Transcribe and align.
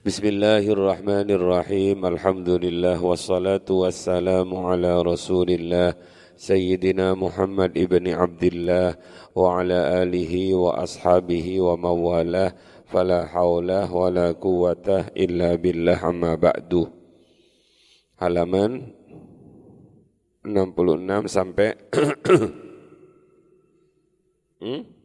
Bismillahirrahmanirrahim 0.00 2.00
Alhamdulillah 2.08 2.96
Wassalatu 2.96 3.84
wassalamu 3.84 4.64
ala 4.64 5.04
rasulillah 5.04 5.92
Sayyidina 6.40 7.12
Muhammad 7.12 7.76
ibn 7.76 8.08
Abdullah 8.08 8.96
Wa 9.36 9.60
ala 9.60 10.00
alihi 10.00 10.56
wa 10.56 10.80
ashabihi 10.80 11.60
wa 11.60 11.76
mawalah 11.76 12.56
Fala 12.88 13.28
hawla 13.28 13.92
wa 13.92 14.08
la 14.08 14.32
quwata 14.32 15.12
illa 15.12 15.60
billah 15.60 16.00
amma 16.00 16.32
ba'du 16.32 16.88
Halaman 18.16 18.96
66 20.48 21.28
sampai 21.28 21.76
hmm? 24.64 24.99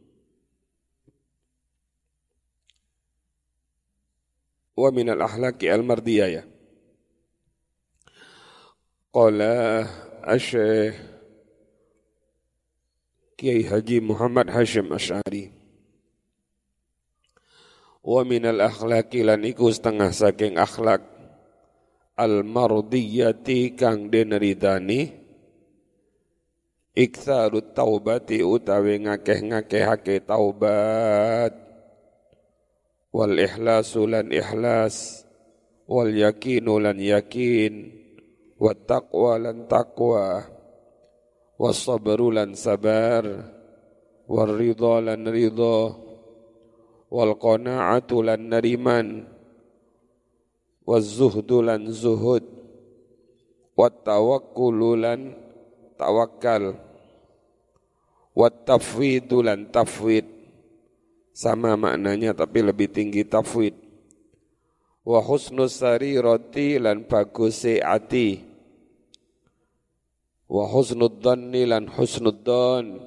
Wa 4.76 4.88
min 4.92 5.08
al-ahlaki 5.08 5.72
al-mardiyah 5.72 6.28
ya. 6.28 6.44
Qala 9.16 9.88
Asyikh 10.28 10.92
Kiai 13.40 13.64
Haji 13.64 14.04
Muhammad 14.04 14.52
Hashim 14.52 14.92
Ash'ari 14.92 15.48
Wa 18.04 18.22
min 18.22 18.44
al-akhlaki 18.44 19.24
lan 19.24 19.42
iku 19.42 19.72
setengah 19.72 20.14
saking 20.14 20.60
akhlak 20.60 21.02
al-mardiyati 22.14 23.74
kang 23.74 24.12
den 24.14 24.30
ridani 24.36 25.10
iktsaru 26.94 27.74
taubati 27.74 28.46
utawi 28.46 29.02
ngakeh-ngakehake 29.04 30.22
taubat 30.22 31.65
wal 33.16 33.32
ikhlasu 33.40 34.04
lan 34.04 34.28
ikhlas. 34.28 35.24
Wal 35.88 36.12
yakinu 36.12 36.76
lan 36.76 37.00
yakin. 37.00 37.88
Wat 38.60 38.84
taqwa 38.84 39.40
lan 39.40 39.64
taqwa. 39.64 40.44
Was 41.56 41.80
sabru 41.88 42.28
lan 42.28 42.52
sabar. 42.52 43.24
Wal 44.28 44.52
ridha 44.60 45.00
lan 45.00 45.24
ridha. 45.24 45.96
Wal 47.08 47.32
qana'atu 47.40 48.20
lan 48.20 48.52
nariman. 48.52 49.24
Zuhdu 50.86 51.64
lan 51.64 51.88
zuhud. 51.88 52.44
Wat 53.72 54.04
tawakkulu 54.04 54.92
lan 55.00 55.20
tawakkal. 55.96 56.76
Wat 58.36 58.68
tafwidu 58.68 59.40
lan 59.40 59.72
tafwid 59.72 60.35
sama 61.36 61.76
maknanya 61.76 62.32
tapi 62.32 62.64
lebih 62.64 62.88
tinggi 62.88 63.20
tafwid. 63.20 63.76
Wa 65.04 65.20
husnus 65.20 65.84
sarirati 65.84 66.80
lan 66.80 67.04
bagus 67.04 67.60
ati. 67.68 68.40
Wa 70.48 70.64
husnud 70.64 71.20
dhanni 71.20 71.68
lan 71.68 71.92
husnud 71.92 72.40
dhan. 72.40 73.04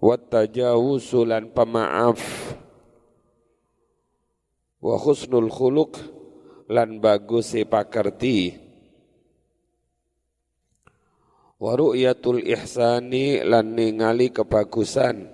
Wa 0.00 0.16
tajawusu 0.16 1.28
lan 1.28 1.52
pemaaf. 1.52 2.18
Wa 4.80 4.96
husnul 4.96 5.52
khuluq 5.52 5.92
lan 6.72 7.04
bagus 7.04 7.52
pakerti. 7.68 8.56
Wa 11.60 11.76
ru'yatul 11.76 12.42
ihsani 12.48 13.44
lan 13.44 13.76
ningali 13.76 14.32
kebagusan 14.34 15.33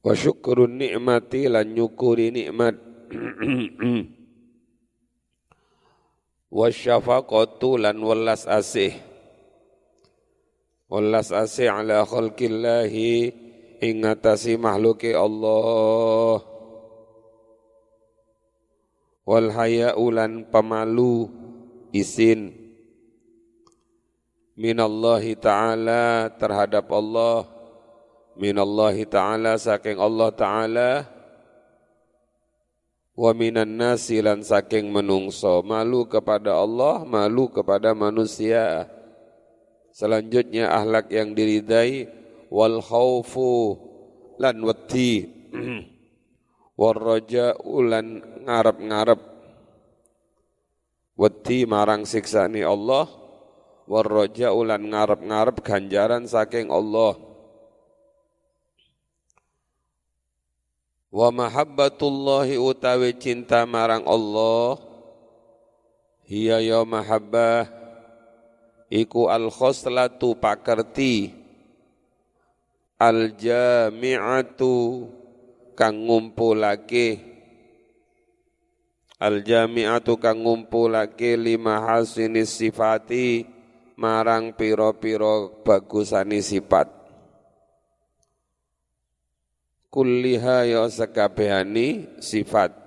wa 0.00 0.12
syukurun 0.16 0.80
nikmati 0.80 1.48
lan 1.48 1.76
nyukuri 1.76 2.32
nikmat. 2.32 2.76
Wa 6.50 6.66
syafaqatu 6.66 7.78
lan 7.78 8.02
welas 8.02 8.42
asih. 8.50 8.98
Welas 10.90 11.30
asih 11.30 11.70
ala 11.70 12.02
khalqillahi 12.02 13.30
ing 13.78 14.02
atasi 14.02 14.58
makhluki 14.58 15.14
Allah. 15.14 16.42
Wal 19.22 19.54
haya'u 19.54 20.10
lan 20.10 20.50
pemalu 20.50 21.30
isin. 21.94 22.50
Minallahi 24.58 25.38
ta'ala 25.38 26.34
terhadap 26.34 26.90
Allah 26.90 27.59
minallahi 28.38 29.06
ta'ala 29.08 29.56
saking 29.58 29.98
Allah 29.98 30.30
ta'ala. 30.34 30.90
Wa 33.20 33.36
minan 33.36 33.76
nasi 33.76 34.22
lan 34.24 34.40
saking 34.40 34.88
menungso. 34.88 35.60
Malu 35.60 36.08
kepada 36.08 36.56
Allah 36.56 37.04
malu 37.04 37.52
kepada 37.52 37.92
manusia. 37.92 38.88
Selanjutnya 39.92 40.72
ahlak 40.72 41.10
yang 41.12 41.36
diridai. 41.36 42.08
Wal 42.50 42.82
khaufu 42.82 43.78
lan 44.40 44.64
wedi. 44.64 45.28
Wal 46.80 46.96
raja'u 46.96 47.74
lan 47.84 48.06
ngarep-ngarep. 48.48 49.20
Wedi 51.20 51.68
marang 51.68 52.08
siksani 52.08 52.64
Allah. 52.64 53.04
Wal 53.84 54.06
raja'u 54.08 54.64
lan 54.64 54.88
ngarep-ngarep 54.88 55.60
ganjaran 55.60 56.24
saking 56.24 56.72
Allah 56.72 57.29
wa 61.10 61.34
mahabbatullahi 61.34 62.54
utawi 62.54 63.10
cinta 63.18 63.66
marang 63.66 64.06
Allah 64.06 64.78
hiya 66.30 66.62
ya 66.62 66.86
mahabbah 66.86 67.66
iku 68.86 69.26
al 69.26 69.50
khoslatu 69.50 70.38
pakerti 70.38 71.34
al 72.94 73.34
jami'atu 73.34 75.10
kang 75.74 76.06
ngumpulake 76.06 77.26
al 79.18 79.42
jami'atu 79.42 80.14
kang 80.14 80.46
ngumpulake 80.46 81.34
lima 81.34 81.90
hasinis 81.90 82.54
sifati 82.54 83.42
marang 83.98 84.54
piro-piro 84.54 85.58
bagusani 85.66 86.38
sifat 86.38 86.99
kulliha 89.90 90.70
ya 90.70 90.86
sakabehani 90.86 92.06
sifat 92.22 92.80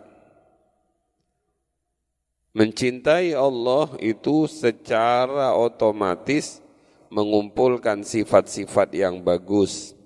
Mencintai 2.53 3.33
Allah 3.33 3.89
itu 3.97 4.45
secara 4.45 5.57
otomatis 5.57 6.61
mengumpulkan 7.09 8.05
sifat-sifat 8.05 8.93
yang 8.93 9.25
bagus. 9.25 9.97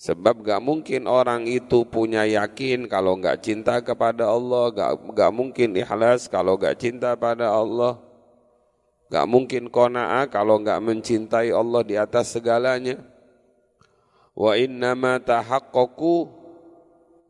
Sebab 0.00 0.40
gak 0.40 0.64
mungkin 0.64 1.04
orang 1.04 1.44
itu 1.44 1.84
punya 1.84 2.24
yakin 2.24 2.88
kalau 2.88 3.20
gak 3.20 3.44
cinta 3.44 3.84
kepada 3.84 4.24
Allah, 4.24 4.72
gak, 4.72 4.92
gak 5.12 5.32
mungkin 5.36 5.76
ikhlas 5.76 6.32
kalau 6.32 6.56
gak 6.56 6.80
cinta 6.80 7.12
pada 7.12 7.52
Allah. 7.52 8.00
Gak 9.12 9.28
mungkin 9.28 9.68
kona'ah 9.68 10.32
kalau 10.32 10.64
gak 10.64 10.80
mencintai 10.80 11.52
Allah 11.52 11.84
di 11.84 12.00
atas 12.00 12.32
segalanya 12.32 12.96
wa 14.32 14.56
innama 14.56 15.20
tahaqqaqu 15.20 16.42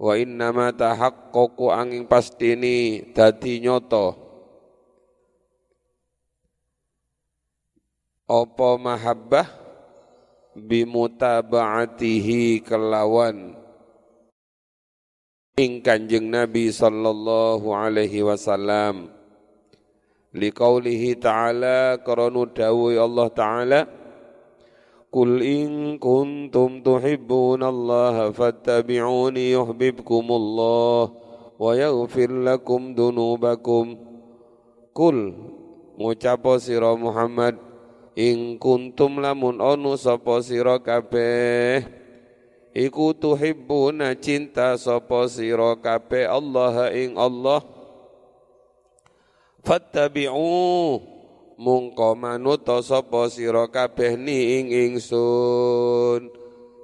wa 0.03 0.19
innama 0.19 0.75
tahaqqaqu 0.75 1.71
angin 1.71 2.11
pastini 2.11 3.07
dadi 3.15 3.63
nyoto. 3.63 4.19
Apa 8.27 8.81
mahabbah? 8.81 9.47
Bimutaba'atihi 10.53 12.61
kelawan. 12.61 13.57
Ing 15.57 15.81
kanjeng 15.85 16.33
Nabi 16.33 16.73
sallallahu 16.73 17.73
alaihi 17.73 18.25
wasallam. 18.25 19.13
Liqaulihi 20.33 21.21
ta'ala 21.21 22.01
karanu 22.01 22.49
dawuh 22.49 22.97
Allah 22.97 23.29
ta'ala 23.29 23.81
قل 25.12 25.42
إن 25.44 25.98
كنتم 25.98 26.84
تحبون 26.84 27.64
الله 27.64 28.32
فاتبعوني 28.32 29.52
يحببكم 29.52 30.26
الله 30.32 31.02
ويغفر 31.60 32.30
لكم 32.32 32.82
ذنوبكم 32.94 33.86
قل 34.96 35.18
ngucapo 35.98 36.62
sira 36.62 36.94
Muhammad 36.94 37.58
ing 38.14 38.62
kuntum 38.62 39.18
lamun 39.18 39.58
onu 39.58 39.98
sapa 39.98 40.38
sira 40.46 40.78
kabeh 40.78 41.82
iku 42.78 43.18
tuhibbuna 43.18 44.14
cinta 44.14 44.78
sapa 44.78 45.26
sira 45.26 45.74
kabeh 45.74 46.30
Allah 46.30 46.94
ing 46.94 47.18
Allah 47.18 47.66
fattabi'u 49.66 51.11
mungko 51.63 52.19
manut 52.19 52.67
sapa 52.67 53.31
sira 53.31 53.71
kabeh 53.71 54.19
ni 54.19 54.59
ing 54.59 54.67
ingsun 54.91 56.43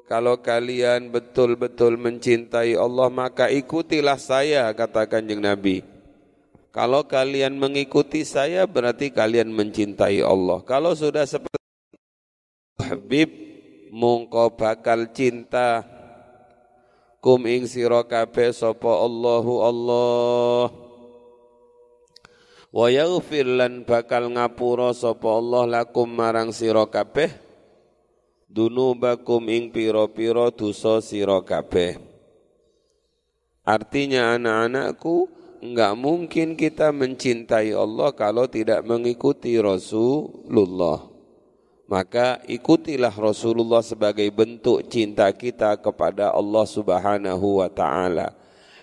kalau 0.09 0.41
kalian 0.41 1.13
betul-betul 1.13 2.01
mencintai 2.01 2.79
Allah 2.79 3.13
maka 3.13 3.53
ikutilah 3.53 4.17
saya 4.17 4.73
kata 4.73 5.05
kanjeng 5.05 5.45
Nabi. 5.45 5.85
Kalau 6.73 7.05
kalian 7.05 7.61
mengikuti 7.61 8.25
saya 8.25 8.65
berarti 8.65 9.13
kalian 9.13 9.53
mencintai 9.53 10.25
Allah. 10.25 10.65
Kalau 10.65 10.97
sudah 10.97 11.29
seperti 11.29 11.61
Habib 12.81 13.29
mungko 13.93 14.57
bakal 14.57 15.13
cinta 15.13 15.85
kum 17.21 17.45
ing 17.45 17.69
sira 17.69 18.01
kabeh 18.01 18.49
sapa 18.57 18.89
Allahu 18.89 19.55
Allah. 19.61 20.88
Wa 22.69 22.93
yaghfir 22.93 23.49
lan 23.49 23.89
bakal 23.89 24.29
ngapura 24.29 24.93
sapa 24.93 25.29
Allah 25.29 25.65
lakum 25.81 26.05
marang 26.05 26.53
sira 26.53 26.85
kabeh 26.85 27.49
dunubakum 28.49 29.45
ing 29.53 29.69
piro-piro 29.69 30.49
dosa 30.49 31.05
sira 31.05 31.39
kabeh. 31.45 32.01
Artinya 33.69 34.33
anak-anakku, 34.41 35.29
enggak 35.61 35.93
mungkin 35.93 36.57
kita 36.57 36.89
mencintai 36.89 37.77
Allah 37.77 38.17
kalau 38.17 38.49
tidak 38.49 38.81
mengikuti 38.89 39.61
Rasulullah. 39.61 41.05
Maka 41.89 42.41
ikutilah 42.49 43.13
Rasulullah 43.13 43.81
sebagai 43.81 44.29
bentuk 44.33 44.89
cinta 44.93 45.29
kita 45.33 45.77
kepada 45.81 46.33
Allah 46.33 46.65
Subhanahu 46.69 47.65
wa 47.65 47.69
taala. 47.69 48.33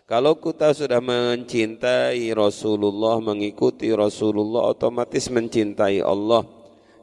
Kalau 0.06 0.38
kita 0.38 0.70
sudah 0.70 1.02
mencintai 1.02 2.30
Rasulullah, 2.38 3.18
mengikuti 3.18 3.90
Rasulullah, 3.90 4.70
otomatis 4.70 5.34
mencintai 5.34 5.98
Allah. 6.06 6.46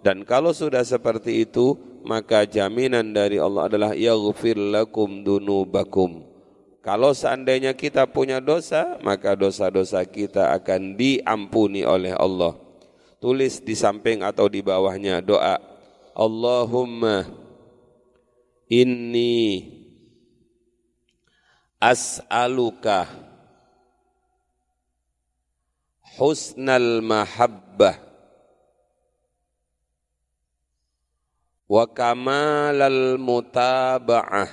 Dan 0.06 0.22
kalau 0.22 0.54
sudah 0.54 0.86
seperti 0.86 1.42
itu, 1.42 1.74
maka 2.06 2.46
jaminan 2.46 3.10
dari 3.10 3.42
Allah 3.42 3.66
adalah 3.66 3.92
yaghfir 3.98 4.54
lakum 4.54 5.26
dunubakum. 5.26 6.22
Kalau 6.78 7.10
seandainya 7.10 7.74
kita 7.74 8.06
punya 8.06 8.38
dosa, 8.38 8.98
maka 9.02 9.34
dosa-dosa 9.34 10.06
kita 10.06 10.54
akan 10.62 10.94
diampuni 10.94 11.82
oleh 11.82 12.14
Allah. 12.14 12.54
Tulis 13.18 13.66
di 13.66 13.74
samping 13.74 14.22
atau 14.22 14.46
di 14.46 14.62
bawahnya 14.62 15.18
doa. 15.22 15.58
Allahumma 16.14 17.26
inni 18.70 19.81
as'aluka 21.82 23.10
husnal 26.14 27.02
mahabbah 27.02 27.98
wa 31.66 31.82
kamalal 31.90 33.18
mutaba'ah 33.18 34.46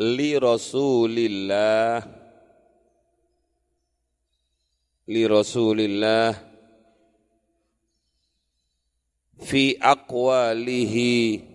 li 0.00 0.40
rasulillah 0.40 2.00
li 5.04 5.22
rasulillah 5.28 6.32
fi 9.44 9.76
aqwalihi 9.76 11.49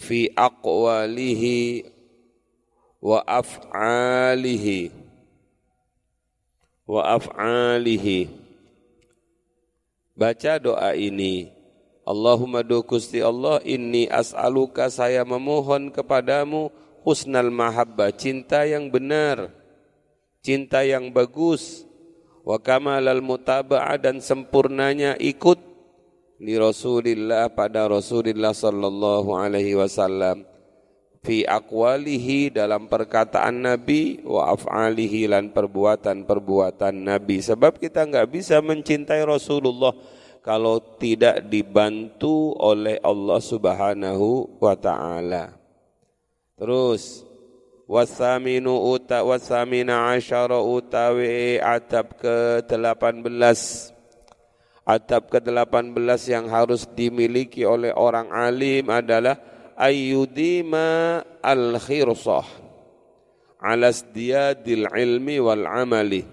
fi 0.00 0.32
aqwalihi 0.32 1.84
wa 3.04 3.20
af'alihi 3.20 4.88
wa 6.88 7.02
af'alihi. 7.20 8.32
Baca 10.16 10.56
doa 10.56 10.96
ini. 10.96 11.52
Allahumma 12.08 12.64
do 12.64 12.80
Gusti 12.82 13.20
Allah 13.20 13.60
inni 13.62 14.08
as'aluka 14.08 14.88
saya 14.88 15.22
memohon 15.22 15.92
kepadamu 15.92 16.72
husnal 17.06 17.52
mahabbah 17.52 18.10
cinta 18.10 18.66
yang 18.66 18.90
benar 18.90 19.52
cinta 20.40 20.82
yang 20.82 21.12
bagus 21.12 21.84
wa 22.42 22.56
kamalal 22.56 23.20
mutaba'ah 23.20 24.00
dan 24.00 24.18
sempurnanya 24.18 25.14
ikut 25.20 25.69
di 26.40 26.56
Rasulillah 26.56 27.52
pada 27.52 27.84
Rasulullah 27.84 28.56
sallallahu 28.56 29.36
alaihi 29.36 29.76
wasallam. 29.76 30.48
Fi 31.20 31.44
aqwalihi 31.44 32.48
dalam 32.48 32.88
perkataan 32.88 33.60
Nabi 33.60 34.24
wa 34.24 34.56
af'alihi 34.56 35.28
lan 35.28 35.52
perbuatan-perbuatan 35.52 36.96
Nabi. 36.96 37.44
Sebab 37.44 37.76
kita 37.76 38.08
nggak 38.08 38.32
bisa 38.32 38.64
mencintai 38.64 39.20
Rasulullah 39.28 39.92
kalau 40.40 40.80
tidak 40.96 41.44
dibantu 41.52 42.56
oleh 42.56 42.96
Allah 43.04 43.36
Subhanahu 43.36 44.56
wa 44.56 44.72
taala. 44.80 45.60
Terus 46.56 47.20
wasaminu 47.84 48.80
uta 48.88 49.20
wasamina 49.20 50.16
asyara 50.16 50.56
utawi 50.56 51.60
adab 51.60 52.16
ke-18 52.16 53.99
adab 54.84 55.28
ke-18 55.30 56.20
yang 56.30 56.46
harus 56.48 56.88
dimiliki 56.88 57.62
oleh 57.62 57.92
orang 57.94 58.32
alim 58.32 58.88
adalah 58.88 59.38
ayyudima 59.76 61.20
al-khirsah. 61.40 62.46
Ala 63.60 63.92
isdiyadil 63.92 64.88
ilmi 64.88 65.36
wal 65.40 65.68
amali. 65.68 66.24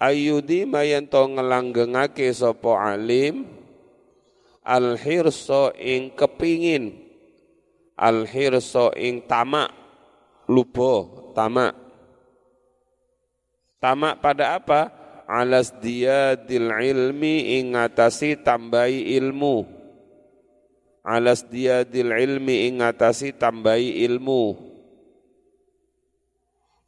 Ayyudima 0.00 0.86
yang 0.86 1.10
to 1.10 1.20
ngelanggengake 1.28 2.30
sapa 2.32 2.94
alim 2.94 3.44
al 4.64 4.96
hirsa 4.96 5.74
ing 5.76 6.14
kepingin 6.14 6.94
al 7.98 8.24
hirsa 8.24 8.94
ing 8.96 9.26
tamak 9.28 9.74
lupa 10.48 11.04
tamak. 11.36 11.74
Tamak 13.82 14.14
pada 14.24 14.56
apa 14.56 14.99
alas 15.30 15.70
diyadil 15.78 16.74
ilmi 16.74 17.62
ing 17.62 17.78
ngatasi 17.78 18.42
tambahi 18.42 19.14
ilmu 19.22 19.80
alas 21.04 21.48
diadil 21.48 22.12
ilmi 22.12 22.68
ingatasi 22.72 23.36
tambahi 23.36 24.04
ilmu. 24.04 24.68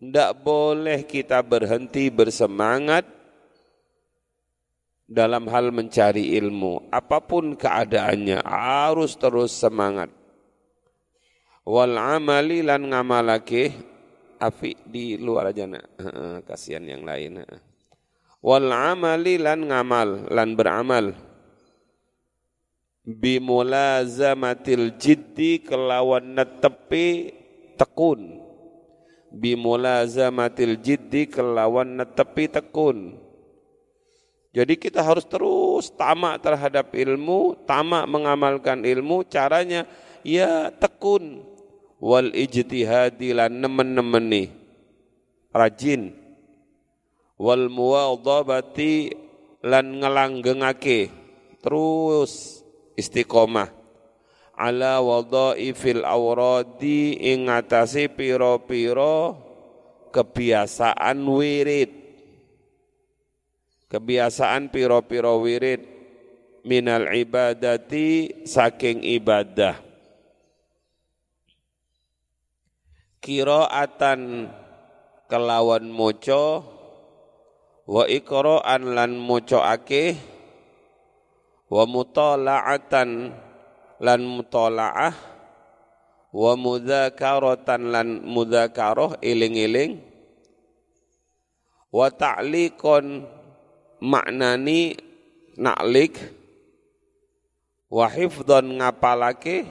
Tidak 0.03 0.33
boleh 0.43 1.07
kita 1.07 1.47
berhenti 1.47 2.11
bersemangat 2.11 3.07
dalam 5.07 5.47
hal 5.47 5.71
mencari 5.71 6.35
ilmu. 6.43 6.91
Apa 6.91 7.23
pun 7.23 7.55
keadaannya, 7.55 8.43
harus 8.43 9.15
terus 9.15 9.55
semangat. 9.55 10.11
Wal 11.63 11.95
amali 11.95 12.67
lan 12.67 12.91
ngamalake, 12.91 13.71
afi 14.43 14.75
di 14.83 15.15
luar 15.15 15.55
aja 15.55 15.71
nak, 15.71 15.87
kasihan 16.43 16.83
yang 16.83 17.07
lain. 17.07 17.47
Wal 18.43 18.75
amali 18.75 19.39
lan 19.39 19.71
ngamal, 19.71 20.27
lan 20.27 20.59
beramal. 20.59 21.15
Bimulazamatil 23.07 24.99
jiddi 24.99 25.63
kelawan 25.63 26.35
netepi 26.35 27.39
tekun. 27.79 28.43
Bimulazamatil 29.31 30.75
jiddi 30.83 31.31
kelawan 31.31 32.03
netepi 32.03 32.51
tekun. 32.51 33.15
Jadi 34.51 34.75
kita 34.75 35.07
harus 35.07 35.25
terus 35.25 35.95
tamak 35.95 36.43
terhadap 36.43 36.91
ilmu 36.99 37.55
tamak 37.63 38.11
mengamalkan 38.11 38.83
ilmu. 38.83 39.23
Caranya 39.23 39.87
ya 40.27 40.75
tekun. 40.75 41.47
Wal 42.03 42.35
ijtihadi 42.35 43.39
lan 43.39 43.63
nemen-nemeni. 43.63 44.51
Rajin 45.55 46.22
wal 47.41 47.69
muwadhabati 47.71 49.15
lan 49.63 50.03
ngelanggengake. 50.03 51.11
Terus 51.63 52.63
istiqomah. 52.99 53.71
Ala 54.53 55.01
fil 55.75 56.05
awradi 56.05 57.19
ing 57.19 57.49
ngatasi 57.49 58.13
piro-piro 58.13 59.39
kebiasaan 60.13 61.19
wirid. 61.25 61.91
Kebiasaan 63.89 64.69
piro-piro 64.69 65.41
wirid. 65.41 65.83
Minal 66.63 67.11
ibadati 67.11 68.43
saking 68.47 69.03
ibadah. 69.03 69.83
Kiroatan 73.19 74.51
kelawan 75.27 75.91
moco 75.91 76.45
wa 77.87 78.07
ikroan 78.07 78.95
lan 78.95 79.19
moco 79.19 79.59
akeh 79.59 80.15
wa 81.73 81.83
mutala'atan 81.89 83.35
lan 84.03 84.21
mutala'ah 84.23 85.15
wa 86.33 86.53
mudzakaratan 86.57 87.93
lan 87.93 88.09
mudzakarah 88.25 89.21
iling-iling. 89.21 90.01
Wa 91.93 92.09
ta'liqon 92.09 93.29
maknani 94.01 94.97
naklik 95.61 96.17
wahifdon 97.93 98.81
ngapalake. 98.81 99.69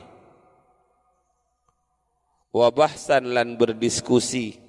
Wabahsan 2.52 3.32
lan 3.32 3.56
berdiskusi 3.56 4.61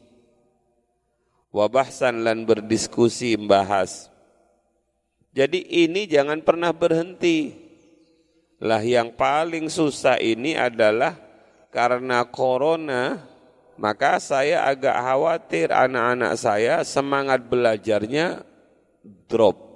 wabahsan 1.52 2.24
lan 2.24 2.48
berdiskusi 2.48 3.36
membahas 3.36 4.08
jadi 5.32 5.86
ini 5.86 6.08
jangan 6.08 6.40
pernah 6.40 6.72
berhenti 6.74 7.54
lah 8.58 8.80
yang 8.82 9.14
paling 9.14 9.68
susah 9.68 10.18
ini 10.18 10.58
adalah 10.58 11.14
karena 11.68 12.24
corona 12.26 13.20
maka 13.76 14.18
saya 14.20 14.64
agak 14.66 14.96
khawatir 14.96 15.68
anak-anak 15.70 16.32
saya 16.40 16.80
semangat 16.82 17.44
belajarnya 17.46 18.44
drop 19.28 19.72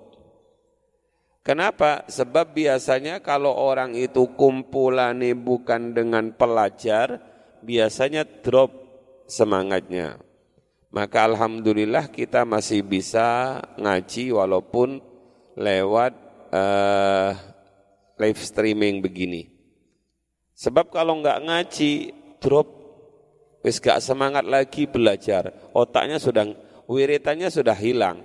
Kenapa? 1.47 2.02
Sebab 2.11 2.59
biasanya 2.59 3.23
kalau 3.23 3.54
orang 3.54 3.95
itu 3.95 4.35
kumpulan 4.35 5.14
bukan 5.38 5.95
dengan 5.95 6.35
pelajar, 6.35 7.23
biasanya 7.62 8.26
drop 8.42 8.75
semangatnya. 9.30 10.25
Maka 10.96 11.28
alhamdulillah 11.28 12.08
kita 12.08 12.48
masih 12.48 12.80
bisa 12.80 13.60
ngaji 13.76 14.32
walaupun 14.32 15.04
lewat 15.52 16.16
uh, 16.48 17.36
live 18.16 18.40
streaming 18.40 19.04
begini. 19.04 19.52
Sebab 20.56 20.88
kalau 20.88 21.20
nggak 21.20 21.44
ngaji, 21.44 21.92
drop, 22.40 22.64
wis 23.60 23.76
gak 23.76 24.00
semangat 24.00 24.48
lagi 24.48 24.88
belajar. 24.88 25.52
Otaknya 25.76 26.16
sudah, 26.16 26.48
wiritannya 26.88 27.52
sudah 27.52 27.76
hilang. 27.76 28.24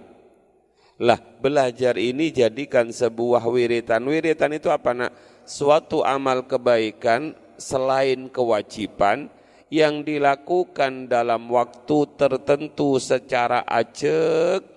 Lah 1.03 1.19
belajar 1.19 1.99
ini 1.99 2.31
jadikan 2.31 2.87
sebuah 2.87 3.51
wiritan. 3.51 3.99
Wiritan 4.07 4.55
itu 4.55 4.71
apa 4.71 4.95
nak? 4.95 5.11
Suatu 5.43 6.07
amal 6.07 6.47
kebaikan 6.47 7.35
selain 7.59 8.31
kewajiban 8.31 9.27
yang 9.71 10.03
dilakukan 10.03 11.07
dalam 11.07 11.47
waktu 11.47 11.97
tertentu 12.19 12.99
secara 12.99 13.63
ajek 13.63 14.67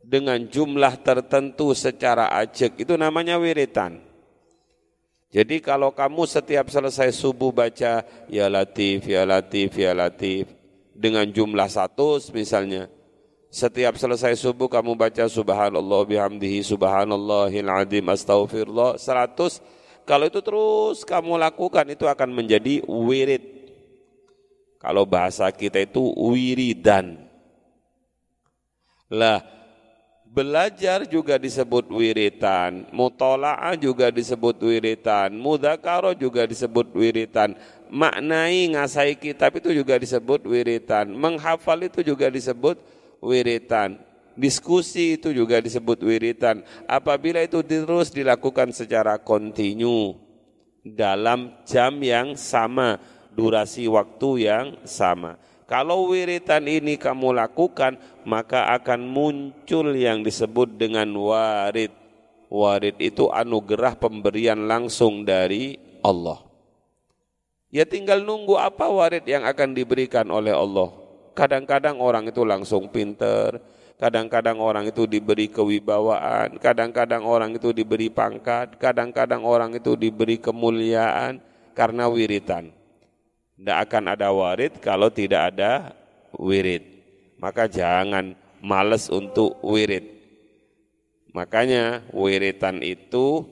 dengan 0.00 0.40
jumlah 0.48 1.04
tertentu 1.04 1.76
secara 1.76 2.32
ajek 2.40 2.80
itu 2.80 2.96
namanya 2.96 3.36
wiritan. 3.36 4.00
Jadi 5.30 5.62
kalau 5.62 5.94
kamu 5.94 6.26
setiap 6.26 6.72
selesai 6.72 7.14
subuh 7.14 7.54
baca 7.54 8.02
ya 8.26 8.50
latif, 8.50 9.06
ya 9.06 9.22
latif, 9.22 9.78
ya 9.78 9.94
latif 9.94 10.50
dengan 10.90 11.28
jumlah 11.28 11.70
satu 11.70 12.18
misalnya, 12.34 12.90
setiap 13.52 13.94
selesai 14.00 14.34
subuh 14.34 14.66
kamu 14.66 14.96
baca 14.98 15.28
subhanallah 15.30 16.02
bihamdihi 16.08 16.66
subhanallahil 16.66 17.70
azim 17.70 18.06
astaghfirullah 18.10 18.98
100. 18.98 20.08
Kalau 20.08 20.24
itu 20.26 20.40
terus 20.42 21.06
kamu 21.06 21.38
lakukan 21.38 21.86
itu 21.92 22.08
akan 22.08 22.32
menjadi 22.34 22.82
wirid. 22.88 23.59
Kalau 24.80 25.04
bahasa 25.04 25.52
kita 25.52 25.76
itu 25.84 26.00
wiridan. 26.16 27.20
Lah, 29.12 29.44
belajar 30.24 31.04
juga 31.04 31.36
disebut 31.36 31.90
wiritan, 31.92 32.88
mutola'ah 32.94 33.76
juga 33.76 34.08
disebut 34.08 34.56
wiritan, 34.62 35.36
mudakaro 35.36 36.16
juga 36.16 36.46
disebut 36.46 36.94
wiritan, 36.96 37.58
maknai 37.90 38.70
ngasai 38.72 39.18
kitab 39.20 39.58
itu 39.60 39.74
juga 39.74 40.00
disebut 40.00 40.46
wiritan, 40.48 41.12
menghafal 41.12 41.82
itu 41.84 42.00
juga 42.00 42.32
disebut 42.32 42.80
wiritan. 43.20 44.00
Diskusi 44.38 45.20
itu 45.20 45.34
juga 45.36 45.60
disebut 45.60 46.00
wiritan. 46.00 46.64
Apabila 46.88 47.44
itu 47.44 47.60
terus 47.60 48.08
dilakukan 48.08 48.72
secara 48.72 49.20
kontinu 49.20 50.16
dalam 50.80 51.60
jam 51.68 51.98
yang 52.00 52.38
sama, 52.38 52.96
durasi 53.40 53.88
waktu 53.88 54.44
yang 54.44 54.66
sama. 54.84 55.40
Kalau 55.64 56.12
wiritan 56.12 56.68
ini 56.68 57.00
kamu 57.00 57.32
lakukan, 57.32 57.96
maka 58.28 58.68
akan 58.76 59.00
muncul 59.00 59.96
yang 59.96 60.20
disebut 60.20 60.76
dengan 60.76 61.08
warid. 61.16 61.94
Warid 62.52 63.00
itu 63.00 63.32
anugerah 63.32 63.96
pemberian 63.96 64.68
langsung 64.68 65.24
dari 65.24 65.80
Allah. 66.04 66.42
Ya 67.70 67.86
tinggal 67.86 68.26
nunggu 68.26 68.58
apa 68.58 68.90
warid 68.90 69.24
yang 69.30 69.46
akan 69.46 69.72
diberikan 69.72 70.26
oleh 70.28 70.50
Allah. 70.50 70.90
Kadang-kadang 71.38 72.02
orang 72.02 72.26
itu 72.26 72.42
langsung 72.42 72.90
pinter, 72.90 73.62
kadang-kadang 73.94 74.58
orang 74.58 74.90
itu 74.90 75.06
diberi 75.06 75.46
kewibawaan, 75.46 76.58
kadang-kadang 76.58 77.22
orang 77.22 77.54
itu 77.54 77.70
diberi 77.70 78.10
pangkat, 78.10 78.74
kadang-kadang 78.82 79.46
orang 79.46 79.70
itu 79.78 79.94
diberi 79.94 80.42
kemuliaan 80.42 81.38
karena 81.78 82.10
wiritan. 82.10 82.79
Tidak 83.60 83.76
akan 83.76 84.16
ada 84.16 84.32
warid 84.32 84.80
kalau 84.80 85.12
tidak 85.12 85.52
ada 85.52 85.92
wirid. 86.32 86.80
Maka 87.36 87.68
jangan 87.68 88.32
males 88.64 89.12
untuk 89.12 89.60
wirid. 89.60 90.04
Makanya 91.36 92.08
wiritan 92.10 92.80
itu 92.80 93.44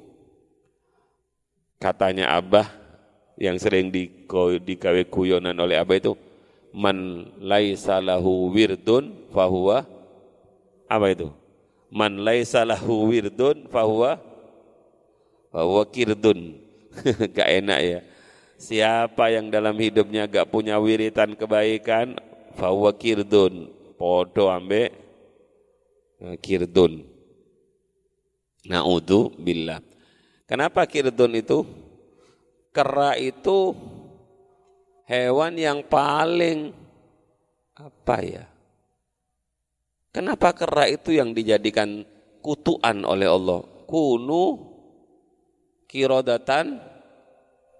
katanya 1.76 2.34
Abah 2.40 2.66
yang 3.38 3.60
sering 3.60 3.92
dikawe 3.92 5.04
kuyonan 5.12 5.54
oleh 5.60 5.78
Abah 5.78 5.96
itu 6.00 6.12
man 6.74 7.28
laisa 7.38 8.02
lahu 8.02 8.50
wirdun 8.52 9.30
fahuwa 9.32 9.86
apa 10.88 11.06
itu? 11.12 11.28
Man 11.88 12.20
laisa 12.20 12.64
lahu 12.64 13.08
wirdun 13.12 13.68
fahuwa 13.68 14.20
fahuwa 15.52 15.82
kirdun. 15.88 16.64
gak 17.36 17.48
enak 17.62 17.78
ya. 17.78 18.00
Siapa 18.58 19.30
yang 19.30 19.54
dalam 19.54 19.78
hidupnya 19.78 20.26
gak 20.26 20.50
punya 20.50 20.82
wiritan 20.82 21.38
kebaikan, 21.38 22.18
fahuwa 22.58 22.90
kirdun. 22.90 23.70
Podo 23.94 24.50
ambe 24.50 24.90
eh, 26.18 26.36
kirdun. 26.42 27.06
Na'udhu 28.66 29.30
billah. 29.38 29.78
Kenapa 30.42 30.90
kirdun 30.90 31.38
itu? 31.38 31.62
Kera 32.74 33.14
itu 33.14 33.78
hewan 35.06 35.54
yang 35.54 35.86
paling 35.86 36.74
apa 37.78 38.16
ya? 38.26 38.44
Kenapa 40.10 40.50
kera 40.50 40.90
itu 40.90 41.14
yang 41.14 41.30
dijadikan 41.30 42.02
kutuan 42.42 43.06
oleh 43.06 43.30
Allah? 43.30 43.62
Kunu 43.86 44.66
kirodatan 45.86 46.97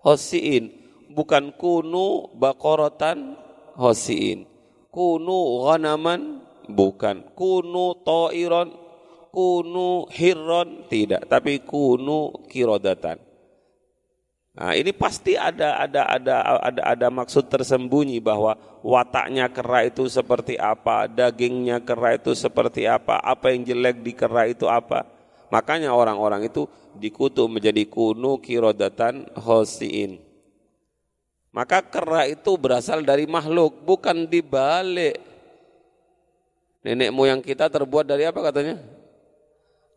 hosiin. 0.09 0.73
Bukan 1.12 1.53
kunu 1.53 2.33
bakorotan 2.37 3.37
hosiin. 3.77 4.49
Kunu 4.88 5.69
ghanaman 5.69 6.41
bukan. 6.69 7.29
Kunu 7.37 8.00
to'iron, 8.00 8.73
kunu 9.29 10.09
hirron 10.09 10.88
tidak. 10.88 11.29
Tapi 11.29 11.61
kunu 11.61 12.49
kirodatan. 12.49 13.29
Nah, 14.59 14.75
ini 14.75 14.91
pasti 14.91 15.38
ada 15.38 15.79
ada 15.79 16.03
ada 16.03 16.37
ada 16.59 16.83
ada 16.83 17.09
maksud 17.15 17.47
tersembunyi 17.47 18.19
bahwa 18.19 18.59
wataknya 18.83 19.47
kera 19.55 19.87
itu 19.87 20.11
seperti 20.11 20.59
apa, 20.59 21.07
dagingnya 21.07 21.79
kera 21.79 22.19
itu 22.19 22.35
seperti 22.35 22.83
apa, 22.91 23.23
apa 23.23 23.55
yang 23.55 23.62
jelek 23.62 24.03
di 24.03 24.12
kera 24.19 24.50
itu 24.50 24.67
apa. 24.67 25.17
Makanya 25.49 25.93
orang-orang 25.97 26.47
itu 26.49 26.69
dikutuk 26.97 27.49
menjadi 27.49 27.85
kunu 27.88 28.37
kirodatan 28.40 29.28
hosiin. 29.37 30.21
Maka 31.52 31.81
kera 31.81 32.28
itu 32.28 32.55
berasal 32.61 33.00
dari 33.02 33.25
makhluk, 33.25 33.81
bukan 33.83 34.28
dibalik. 34.28 35.17
Nenek 36.85 37.11
moyang 37.11 37.40
kita 37.40 37.73
terbuat 37.73 38.05
dari 38.05 38.28
apa 38.28 38.38
katanya? 38.45 38.76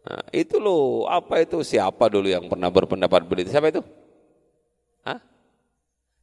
Nah, 0.02 0.24
itu 0.34 0.58
loh, 0.58 1.06
apa 1.06 1.44
itu? 1.44 1.62
Siapa 1.62 2.10
dulu 2.10 2.26
yang 2.32 2.50
pernah 2.50 2.72
berpendapat 2.72 3.22
begitu? 3.28 3.54
Siapa 3.54 3.70
itu? 3.70 3.84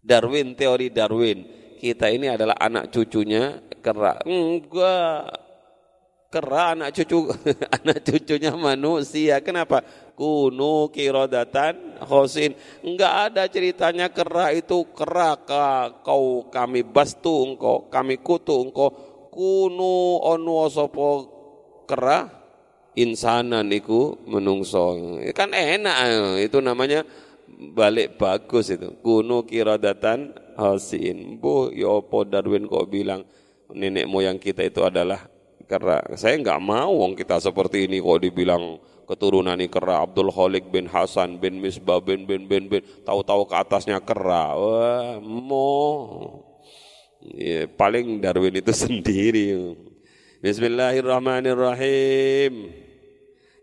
Darwin, 0.09 0.57
teori 0.57 0.89
Darwin. 0.89 1.39
Kita 1.79 2.09
ini 2.11 2.33
adalah 2.33 2.57
anak 2.59 2.89
cucunya 2.91 3.61
kera. 3.85 4.19
Enggak. 4.25 5.48
Kera 6.29 6.77
anak 6.77 6.93
cucu 6.93 7.25
anak 7.81 8.05
cucunya 8.05 8.53
manusia. 8.53 9.41
Kenapa? 9.41 9.81
Kunu 10.13 10.93
kirodatan 10.93 12.05
khosin. 12.05 12.53
Enggak 12.85 13.33
ada 13.33 13.49
ceritanya 13.49 14.13
kera 14.13 14.53
itu 14.53 14.85
kera 14.93 15.41
kau 16.05 16.53
kami 16.53 16.85
bastu 16.85 17.49
engkau, 17.49 17.89
kami 17.89 18.21
kutu 18.21 18.61
engkau. 18.61 18.93
Kunu 19.33 20.21
onu 20.21 20.69
sopo 20.69 21.09
kera 21.89 22.29
insanan 22.93 23.73
iku 23.73 24.21
menungso. 24.29 25.01
Kan 25.33 25.57
enak 25.57 25.97
itu 26.45 26.61
namanya 26.61 27.09
balik 27.73 28.21
bagus 28.21 28.69
itu. 28.69 29.01
Kuno 29.01 29.49
kiradatan 29.49 30.37
hasin. 30.61 31.41
Bu, 31.41 31.73
ya 31.73 31.89
apa 31.89 32.29
Darwin 32.29 32.69
kok 32.69 32.85
bilang 32.93 33.25
nenek 33.73 34.05
moyang 34.05 34.37
kita 34.37 34.61
itu 34.61 34.85
adalah 34.85 35.38
kera. 35.69 36.01
Saya 36.17 36.41
nggak 36.41 36.61
mau 36.65 37.05
wong 37.05 37.13
kita 37.13 37.37
seperti 37.39 37.85
ini 37.85 38.01
kok 38.01 38.25
dibilang 38.25 38.81
keturunan 39.05 39.61
ini 39.61 39.69
kera 39.69 40.01
Abdul 40.01 40.33
Khalik 40.33 40.73
bin 40.73 40.89
Hasan 40.89 41.37
bin 41.37 41.61
Misbah 41.61 42.01
bin 42.01 42.25
bin 42.25 42.49
bin 42.49 42.73
bin 42.73 42.81
tahu-tahu 43.05 43.45
ke 43.45 43.61
atasnya 43.61 44.01
kera. 44.01 44.57
Wah, 44.57 45.21
mo. 45.21 45.69
Ya, 47.21 47.69
paling 47.69 48.25
Darwin 48.25 48.57
itu 48.57 48.73
sendiri. 48.89 49.77
Bismillahirrahmanirrahim. 50.41 52.73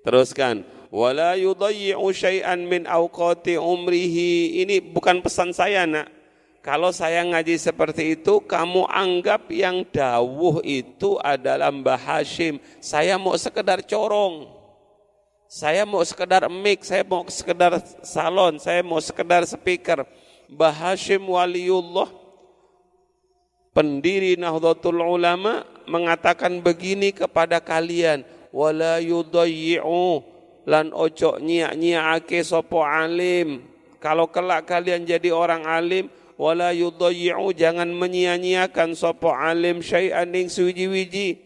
Teruskan. 0.05 0.77
Wala 0.95 1.35
yudayyi'u 1.35 2.07
syai'an 2.13 2.69
min 2.71 2.87
awqati 2.87 3.59
umrihi. 3.59 4.63
Ini 4.63 4.79
bukan 4.95 5.19
pesan 5.19 5.51
saya 5.51 5.83
nak 5.83 6.14
kalau 6.65 6.89
saya 6.89 7.21
ngaji 7.21 7.61
seperti 7.61 8.17
itu, 8.17 8.41
kamu 8.41 8.89
anggap 8.89 9.53
yang 9.53 9.85
dawuh 9.85 10.65
itu 10.65 11.13
adalah 11.21 11.69
Mbah 11.69 12.01
Hashim. 12.01 12.57
Saya 12.81 13.21
mau 13.21 13.37
sekedar 13.37 13.85
corong. 13.85 14.49
Saya 15.45 15.85
mau 15.85 16.01
sekedar 16.01 16.49
mic, 16.49 16.81
saya 16.81 17.05
mau 17.05 17.21
sekedar 17.29 17.77
salon, 18.01 18.57
saya 18.57 18.81
mau 18.81 18.97
sekedar 18.97 19.45
speaker. 19.45 20.09
Mbah 20.49 20.73
Hashim 20.73 21.21
waliullah, 21.29 22.09
pendiri 23.69 24.33
Nahdlatul 24.33 25.05
Ulama, 25.05 25.69
mengatakan 25.85 26.65
begini 26.65 27.13
kepada 27.13 27.61
kalian. 27.61 28.25
Wala 28.49 28.97
yudayyi'u 29.05 30.25
lan 30.65 30.89
ojo 30.97 31.37
nyiak-nyiake 31.37 32.41
sopo 32.41 32.81
alim. 32.81 33.61
Kalau 34.01 34.33
kelak 34.33 34.65
kalian 34.65 35.05
jadi 35.05 35.29
orang 35.29 35.61
alim, 35.69 36.09
wala 36.35 36.75
yudayyi'u 36.75 37.55
jangan 37.55 37.87
menyia-nyiakan 37.95 38.91
sapa 38.95 39.31
alim 39.47 39.79
syai'an 39.79 40.31
ing 40.35 40.51
suwiji-wiji 40.51 41.39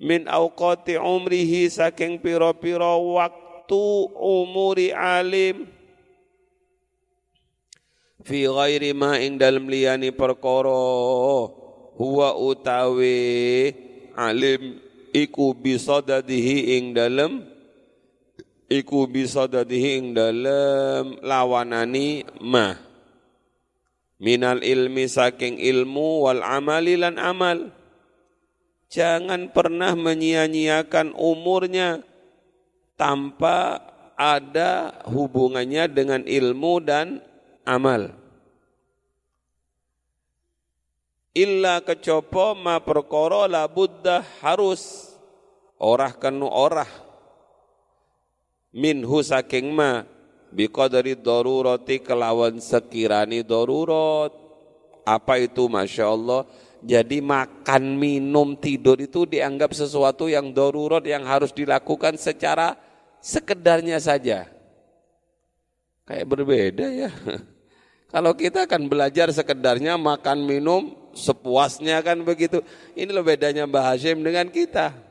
min 0.00 0.24
awqati 0.24 0.96
umrihi 0.96 1.68
saking 1.68 2.16
pira-pira 2.22 2.96
waktu 2.96 3.84
umuri 4.16 4.94
alim. 4.96 5.68
Fi 8.24 8.48
ghairi 8.48 8.96
ma 8.96 9.20
ing 9.20 9.36
dalem 9.36 9.68
liyani 9.68 10.12
perkara 10.12 10.72
huwa 11.96 12.28
utawi 12.36 13.72
alim 14.16 14.80
iku 15.12 15.52
bisadadihi 15.56 16.76
ing 16.80 16.84
dalem 16.96 17.44
iku 18.68 19.08
bisadadihi 19.08 19.90
ing 19.96 20.06
dalem 20.12 21.16
lawanani 21.24 22.26
mah 22.42 22.87
minal 24.18 24.62
ilmi 24.62 25.06
saking 25.06 25.58
ilmu 25.58 26.26
wal 26.26 26.42
amali 26.42 26.98
lan 26.98 27.16
amal. 27.16 27.70
Jangan 28.88 29.52
pernah 29.52 29.92
menyia-nyiakan 29.92 31.12
umurnya 31.12 32.00
tanpa 32.96 33.84
ada 34.16 35.04
hubungannya 35.06 35.86
dengan 35.92 36.24
ilmu 36.24 36.72
dan 36.82 37.20
amal. 37.68 38.10
Illa 41.36 41.84
kecopo 41.84 42.58
ma 42.58 42.82
perkara 42.82 43.46
la 43.46 43.68
buddha 43.70 44.24
harus 44.42 45.12
orah 45.78 46.10
kenu 46.10 46.50
orah 46.50 46.88
minhu 48.74 49.22
saking 49.22 49.70
ma 49.70 50.02
biqadari 50.52 51.18
darurati 51.18 52.00
kelawan 52.00 52.60
sekirani 52.60 53.44
darurat. 53.44 54.32
Apa 55.08 55.40
itu 55.40 55.68
Masya 55.68 56.04
Allah? 56.04 56.42
Jadi 56.78 57.18
makan, 57.18 57.98
minum, 57.98 58.54
tidur 58.54 59.02
itu 59.02 59.26
dianggap 59.26 59.74
sesuatu 59.74 60.30
yang 60.30 60.54
darurat 60.54 61.02
yang 61.02 61.26
harus 61.26 61.50
dilakukan 61.50 62.14
secara 62.14 62.78
sekedarnya 63.18 63.98
saja. 63.98 64.46
Kayak 66.06 66.26
berbeda 66.28 66.86
ya. 66.86 67.10
Kalau 68.14 68.32
kita 68.32 68.64
akan 68.64 68.88
belajar 68.88 69.28
sekedarnya 69.34 69.98
makan, 70.00 70.46
minum, 70.48 70.96
sepuasnya 71.12 72.00
kan 72.00 72.22
begitu. 72.24 72.64
Ini 72.96 73.10
loh 73.12 73.26
bedanya 73.26 73.68
Mbah 73.68 73.92
Hashim 73.92 74.22
dengan 74.24 74.48
kita. 74.48 75.07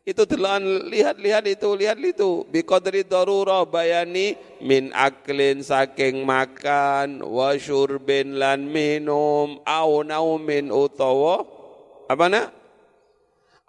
Itu 0.00 0.24
telan 0.24 0.88
lihat-lihat 0.88 1.44
itu, 1.44 1.68
lihat 1.76 2.00
itu. 2.00 2.48
Biqadri 2.48 3.04
darurah 3.04 3.68
bayani 3.68 4.32
min 4.64 4.88
aklin 4.96 5.60
saking 5.60 6.24
makan 6.24 7.20
wa 7.20 7.52
syurbin 7.60 8.40
lan 8.40 8.64
minum 8.64 9.60
au 9.60 10.00
naumin 10.00 10.72
utawa 10.72 11.44
apa 12.08 12.26
nak? 12.32 12.48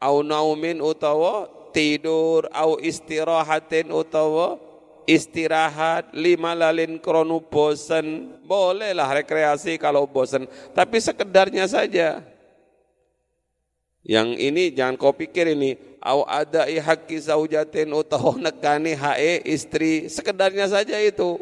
Au 0.01 0.23
naumin 0.23 0.79
utawa 0.79 1.51
tidur 1.75 2.47
au 2.55 2.79
istirahatin 2.79 3.91
utawa 3.91 4.55
istirahat 5.05 6.15
lima 6.15 6.55
lalin 6.55 6.95
kronu 7.01 7.43
bosen 7.43 8.37
bolehlah 8.47 9.09
rekreasi 9.19 9.75
kalau 9.75 10.05
bosen 10.05 10.45
tapi 10.71 11.01
sekedarnya 11.01 11.65
saja 11.65 12.21
yang 14.01 14.33
ini 14.33 14.73
jangan 14.73 14.97
kau 14.97 15.13
pikir 15.13 15.53
ini 15.53 15.77
au 16.01 16.25
ada 16.25 16.65
haqqi 16.65 17.21
zaujatin 17.21 17.93
utawa 17.93 18.33
nekani 18.41 18.97
hae 18.97 19.45
istri 19.45 20.09
sekedarnya 20.09 20.65
saja 20.65 20.97
itu. 20.97 21.37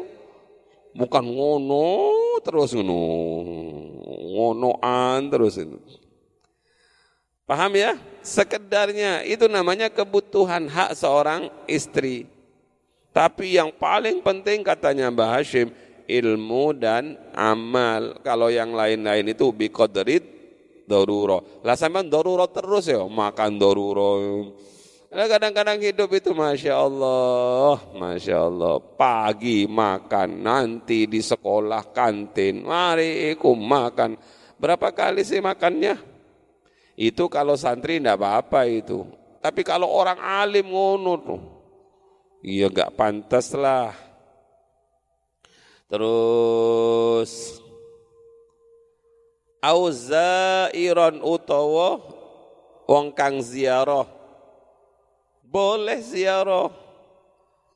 Bukan 0.92 1.24
ngono 1.24 1.88
terus 2.44 2.76
ngono. 2.76 3.00
Ngonoan 4.30 5.32
terus 5.32 5.56
itu. 5.56 5.78
Paham 7.48 7.74
ya? 7.74 7.98
Sekedarnya 8.20 9.26
itu 9.26 9.48
namanya 9.50 9.90
kebutuhan 9.90 10.68
hak 10.70 10.94
seorang 10.94 11.50
istri. 11.66 12.28
Tapi 13.10 13.58
yang 13.58 13.74
paling 13.74 14.22
penting 14.22 14.62
katanya 14.62 15.10
Mbah 15.10 15.40
Hashim 15.40 15.74
ilmu 16.06 16.76
dan 16.76 17.18
amal. 17.34 18.18
Kalau 18.22 18.50
yang 18.50 18.70
lain-lain 18.70 19.34
itu 19.34 19.50
biqadrit 19.50 20.39
doruro. 20.90 21.62
Lah 21.62 21.78
sampean 21.78 22.10
doruro 22.10 22.50
terus 22.50 22.90
ya, 22.90 23.06
makan 23.06 23.62
doruro. 23.62 24.12
Nah, 25.10 25.26
kadang-kadang 25.26 25.82
hidup 25.82 26.10
itu 26.14 26.30
Masya 26.30 26.74
Allah, 26.86 27.82
Masya 27.98 28.46
Allah. 28.46 28.78
Pagi 28.78 29.66
makan, 29.66 30.42
nanti 30.42 31.10
di 31.10 31.18
sekolah 31.18 31.90
kantin, 31.90 32.62
mari 32.62 33.34
ikut 33.34 33.58
makan. 33.58 34.14
Berapa 34.54 34.94
kali 34.94 35.26
sih 35.26 35.42
makannya? 35.42 35.98
Itu 36.94 37.26
kalau 37.26 37.58
santri 37.58 37.98
enggak 37.98 38.22
apa-apa 38.22 38.70
itu. 38.70 39.02
Tapi 39.40 39.66
kalau 39.66 39.88
orang 39.90 40.20
alim 40.20 40.68
ngono 40.68 41.12
tuh, 41.18 41.40
iya 42.44 42.68
gak 42.68 42.92
pantas 42.92 43.50
lah. 43.56 43.90
Terus 45.90 47.59
au 49.60 49.92
zairon 49.92 51.20
utawa 51.20 52.00
wong 52.88 53.12
kang 53.12 53.44
ziarah. 53.44 54.08
Boleh 55.44 56.00
ziarah. 56.00 56.72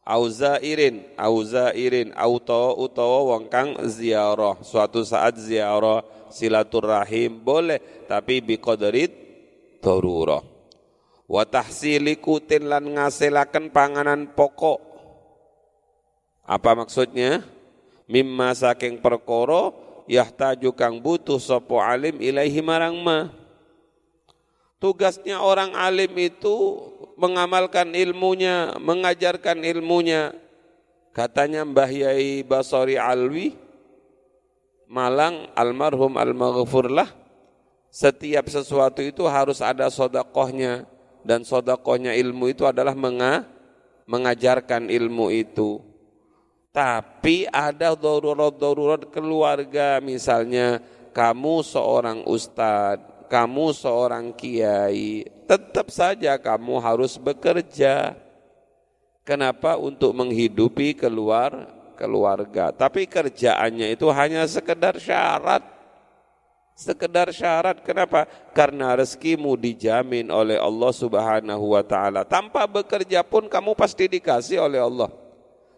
Au 0.04 0.28
zairin 0.28 1.00
au 1.16 1.40
zairin 1.40 2.12
auto 2.12 2.76
utawa 2.76 3.36
wong 3.36 3.48
kang 3.48 3.76
ziarah. 3.88 4.60
Suatu 4.60 5.04
saat 5.04 5.36
ziarah 5.40 6.04
silaturahim 6.28 7.40
boleh 7.40 8.08
tapi 8.08 8.40
biqadrit 8.40 9.12
darurah. 9.80 10.44
Wa 11.24 11.48
tahsili 11.48 12.20
kutin 12.20 12.68
lan 12.68 12.84
ngasilaken 12.84 13.72
panganan 13.72 14.28
pokok. 14.36 14.80
Apa 16.44 16.76
maksudnya? 16.76 17.40
Mimma 18.04 18.52
saking 18.52 19.00
perkara 19.00 19.72
yahtaju 20.10 20.70
kang 20.76 21.00
butuh 21.00 21.40
sopo 21.40 21.80
alim 21.80 22.20
ilaihi 22.20 22.60
marang 22.60 22.96
ma. 23.00 23.32
Tugasnya 24.80 25.40
orang 25.40 25.72
alim 25.72 26.12
itu 26.20 26.54
mengamalkan 27.16 27.96
ilmunya, 27.96 28.76
mengajarkan 28.76 29.64
ilmunya. 29.64 30.36
Katanya 31.14 31.64
Mbah 31.64 31.88
Yai 31.88 32.44
Basori 32.44 33.00
Alwi, 33.00 33.56
Malang 34.84 35.48
almarhum 35.56 36.20
al-maghfurlah, 36.20 37.08
setiap 37.88 38.44
sesuatu 38.52 39.00
itu 39.00 39.24
harus 39.24 39.64
ada 39.64 39.88
sodakohnya. 39.88 40.84
Dan 41.24 41.40
sodakohnya 41.40 42.12
ilmu 42.12 42.52
itu 42.52 42.68
adalah 42.68 42.92
mengajarkan 44.04 44.92
ilmu 44.92 45.32
itu. 45.32 45.80
Tapi 46.74 47.46
ada 47.54 47.94
darurat-darurat 47.94 49.06
keluarga 49.14 50.02
misalnya 50.02 50.82
kamu 51.14 51.62
seorang 51.62 52.26
ustadz, 52.26 53.30
kamu 53.30 53.70
seorang 53.70 54.34
kiai, 54.34 55.22
tetap 55.46 55.94
saja 55.94 56.34
kamu 56.34 56.82
harus 56.82 57.14
bekerja. 57.14 58.18
Kenapa? 59.22 59.78
Untuk 59.78 60.18
menghidupi 60.18 60.98
keluar 60.98 61.70
keluarga. 61.94 62.74
Tapi 62.74 63.06
kerjaannya 63.06 63.94
itu 63.94 64.10
hanya 64.10 64.42
sekedar 64.50 64.98
syarat. 64.98 65.62
Sekedar 66.74 67.30
syarat. 67.30 67.86
Kenapa? 67.86 68.26
Karena 68.50 68.98
rezekimu 68.98 69.54
dijamin 69.54 70.26
oleh 70.28 70.58
Allah 70.58 70.90
Subhanahu 70.90 71.78
wa 71.78 71.86
taala. 71.86 72.26
Tanpa 72.26 72.66
bekerja 72.66 73.22
pun 73.22 73.46
kamu 73.46 73.78
pasti 73.78 74.10
dikasih 74.10 74.58
oleh 74.58 74.82
Allah. 74.82 75.23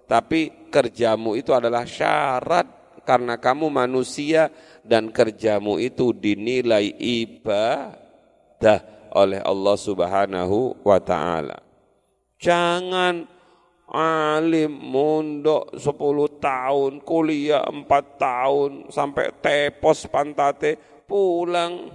Tapi 0.07 0.71
kerjamu 0.71 1.35
itu 1.35 1.51
adalah 1.51 1.83
syarat 1.83 2.66
karena 3.03 3.38
kamu 3.38 3.71
manusia 3.71 4.51
dan 4.83 5.11
kerjamu 5.11 5.79
itu 5.79 6.14
dinilai 6.14 6.95
ibadah 6.99 8.83
oleh 9.14 9.42
Allah 9.42 9.77
Subhanahu 9.79 10.83
wa 10.83 10.99
taala. 11.03 11.59
Jangan 12.38 13.27
alim 13.90 14.71
mondok 14.75 15.79
10 15.79 16.42
tahun, 16.42 16.92
kuliah 17.07 17.62
4 17.66 17.87
tahun 18.19 18.71
sampai 18.90 19.27
tepos 19.38 20.11
pantate, 20.11 20.75
pulang 21.07 21.90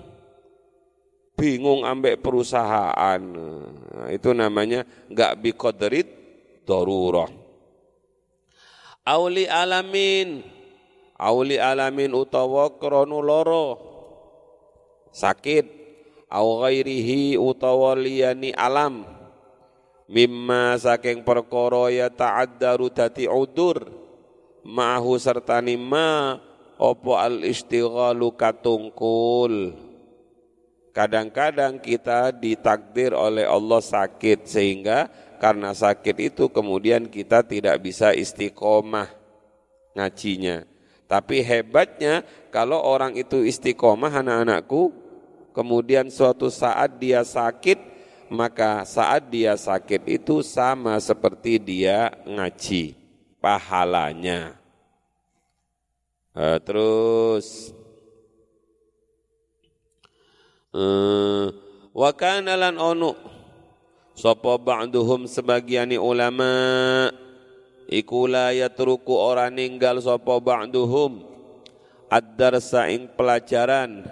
bingung 1.36 1.84
ambek 1.84 2.24
perusahaan. 2.24 3.19
Nah, 3.21 4.08
itu 4.13 4.32
namanya 4.32 4.86
enggak 5.12 5.41
biqadrit 5.41 6.08
darurah. 6.63 7.40
Auli 9.12 9.43
alamin. 9.43 10.39
Auli 11.19 11.60
alamin 11.60 12.15
utawa 12.15 12.71
krana 12.80 13.19
lara. 13.19 13.76
Sakit. 15.12 15.67
Au 16.32 16.63
ghairihi 16.63 17.36
utawa 17.36 17.91
liyani 18.00 18.56
alam. 18.56 19.04
Mimma 20.08 20.80
saking 20.80 21.28
perkara 21.28 21.91
ya 21.91 22.08
ta'addaru 22.08 22.88
dadi 22.88 23.28
udur. 23.28 23.84
Ma'hu 24.63 25.19
sertani 25.19 25.76
ma 25.76 26.39
opo 26.80 27.19
al 27.19 27.43
istighalu 27.43 28.32
katungkul. 28.32 29.76
Kadang-kadang 30.91 31.80
kita 31.80 32.36
ditakdir 32.36 33.15
oleh 33.15 33.47
Allah 33.47 33.80
sakit 33.80 34.43
sehingga 34.43 35.08
karena 35.41 35.73
sakit 35.73 36.30
itu 36.30 36.45
kemudian 36.54 37.10
kita 37.10 37.41
tidak 37.41 37.82
bisa 37.82 38.13
istiqomah 38.13 39.10
ngajinya 39.97 40.69
tapi 41.10 41.41
hebatnya 41.41 42.21
kalau 42.54 42.77
orang 42.77 43.17
itu 43.17 43.41
istiqomah 43.41 44.21
anak-anakku 44.21 44.93
kemudian 45.58 46.13
suatu 46.13 46.54
saat 46.54 47.01
dia 47.01 47.25
sakit 47.25 47.91
maka 48.32 48.88
saat 48.88 49.27
dia 49.27 49.60
sakit 49.60 50.08
itu 50.08 50.39
sama 50.39 50.95
seperti 51.04 51.60
dia 51.60 52.15
ngaji 52.23 52.95
pahalanya. 53.43 54.56
Uh, 56.32 56.56
terus 56.63 57.75
uh, 60.71 61.51
onu 62.80 63.12
sapa 64.21 64.62
ba'duhum 64.62 65.25
sebagiani 65.25 65.97
ulama 65.97 67.10
iku 67.89 68.29
la 68.29 68.53
yatruku 68.53 69.17
ora 69.17 69.49
ninggal 69.49 69.97
sapa 69.97 70.38
ba'duhum. 70.38 71.34
Ad-darsa 72.12 72.91
ing 72.91 73.07
pelajaran 73.15 74.03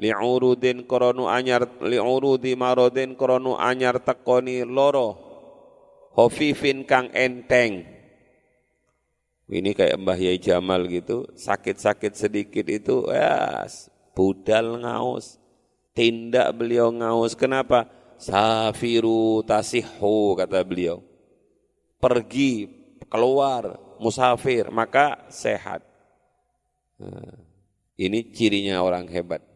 li'urudin 0.00 0.88
koronu 0.88 1.28
anyar 1.28 1.68
li'urudi 1.84 2.56
marodin 2.56 3.12
koronu 3.12 3.60
anyar 3.60 4.00
tekoni 4.00 4.64
loro 4.64 5.20
hofifin 6.16 6.82
kang 6.88 7.12
enteng. 7.12 7.84
Ini 9.50 9.70
kayak 9.76 10.00
Mbah 10.00 10.18
Yai 10.18 10.40
Jamal 10.40 10.88
gitu 10.88 11.28
sakit-sakit 11.36 12.16
sedikit 12.16 12.66
itu 12.70 13.04
ya 13.12 13.66
budal 14.16 14.80
ngaus 14.80 15.42
tindak 15.92 16.54
beliau 16.54 16.88
ngaus 16.94 17.34
kenapa 17.36 17.99
safiru 18.20 19.40
tasihu 19.48 20.36
kata 20.36 20.60
beliau 20.60 21.00
pergi 21.96 22.68
keluar 23.08 23.80
musafir 23.96 24.68
maka 24.68 25.24
sehat 25.32 25.80
nah, 27.00 27.34
ini 27.96 28.28
cirinya 28.30 28.84
orang 28.84 29.08
hebat 29.08 29.50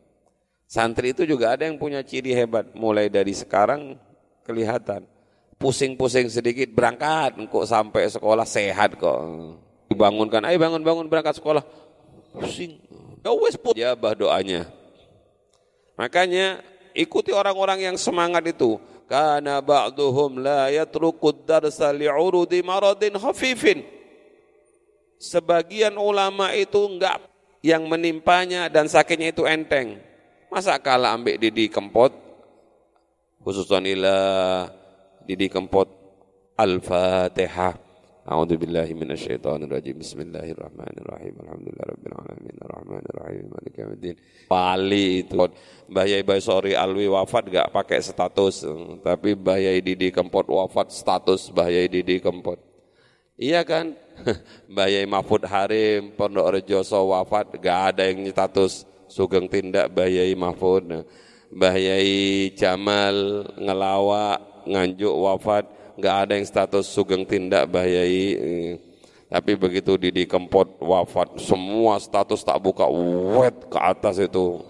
Santri 0.75 1.15
itu 1.15 1.23
juga 1.23 1.55
ada 1.55 1.71
yang 1.71 1.79
punya 1.79 2.03
ciri 2.03 2.35
hebat, 2.35 2.73
mulai 2.75 3.07
dari 3.07 3.31
sekarang 3.31 3.95
kelihatan. 4.43 5.07
Pusing-pusing 5.55 6.27
sedikit 6.27 6.67
berangkat, 6.75 7.39
kok 7.47 7.67
sampai 7.69 8.11
sekolah 8.11 8.43
sehat 8.43 8.99
kok. 8.99 9.23
Dibangunkan, 9.87 10.43
ayo 10.43 10.59
bangun-bangun 10.59 11.07
berangkat 11.07 11.39
sekolah. 11.39 11.63
Pusing. 12.35 12.83
Ya 13.23 13.31
wes 13.39 13.55
put. 13.55 13.79
Ya 13.79 13.95
bah 13.95 14.19
doanya. 14.19 14.67
Makanya 15.95 16.59
ikuti 16.95 17.35
orang-orang 17.35 17.93
yang 17.93 17.97
semangat 17.99 18.47
itu. 18.49 18.81
Karena 19.05 19.61
ba'duhum 19.61 20.41
la 20.41 20.73
yatrukud 20.73 21.45
darsa 21.45 21.93
li'urudi 21.93 22.65
maradin 22.65 23.21
khafifin. 23.21 23.85
Sebagian 25.21 26.01
ulama 26.01 26.57
itu 26.57 26.81
enggak 26.81 27.21
yang 27.61 27.85
menimpanya 27.85 28.69
dan 28.69 28.89
sakitnya 28.89 29.33
itu 29.33 29.49
enteng 29.49 29.97
Masa 30.55 30.79
kalah 30.79 31.19
ambek 31.19 31.43
Didi 31.43 31.67
Kempot? 31.67 32.15
Khususan 33.43 33.91
ila 33.91 34.15
Didi 35.27 35.51
Kempot 35.51 35.91
Al-Fatihah. 36.55 37.84
A'udzu 38.25 38.57
billahi 38.57 38.97
minasyaitonir 38.97 39.69
rajim. 39.69 40.01
Bismillahirrahmanirrahim. 40.01 41.45
Alhamdulillahirabbil 41.45 42.15
alamin. 42.17 42.55
Arrahmanir 42.65 43.15
rahim. 43.21 43.45
Maliki 43.53 43.79
yaumiddin. 43.85 44.17
Pali 44.49 45.29
itu. 45.29 45.37
Mbah 45.93 46.07
Yai 46.09 46.25
Baisori 46.25 46.73
Alwi 46.73 47.05
wafat 47.05 47.53
gak 47.53 47.69
pakai 47.69 48.01
status, 48.01 48.65
tapi 49.05 49.37
Mbah 49.37 49.61
Yai 49.61 49.85
Didi 49.85 50.09
Kempot 50.09 50.49
wafat 50.49 50.89
status 50.97 51.53
Mbah 51.53 51.69
Yai 51.69 51.85
Didi 51.85 52.17
Kempot. 52.17 52.57
Iya 53.37 53.61
kan? 53.61 53.93
Mbah 54.73 54.89
Yai 54.89 55.05
Mahfud 55.05 55.45
Harim 55.45 56.17
Pondok 56.17 56.49
Rejoso 56.49 57.05
wafat 57.13 57.53
gak 57.61 57.93
ada 57.93 58.09
yang 58.09 58.25
status 58.33 58.89
Sugeng 59.05 59.53
Tindak 59.53 59.93
Bayai 59.93 60.33
Mahfud 60.33 61.05
Bayai 61.53 62.49
Jamal 62.57 63.45
ngelawa 63.61 64.41
nganjuk 64.65 65.13
wafat 65.13 65.84
nggak 65.99 66.17
ada 66.27 66.33
yang 66.39 66.47
status 66.47 66.87
Sugeng 66.91 67.27
Tindak 67.27 67.71
Bayai 67.71 68.37
tapi 69.35 69.59
begitu 69.59 69.99
Didi 69.99 70.31
Kempot 70.31 70.79
wafat 70.79 71.43
semua 71.43 71.99
status 71.99 72.47
tak 72.47 72.55
buka 72.63 72.87
wet 73.35 73.67
ke 73.67 73.79
atas 73.83 74.23
itu. 74.23 74.63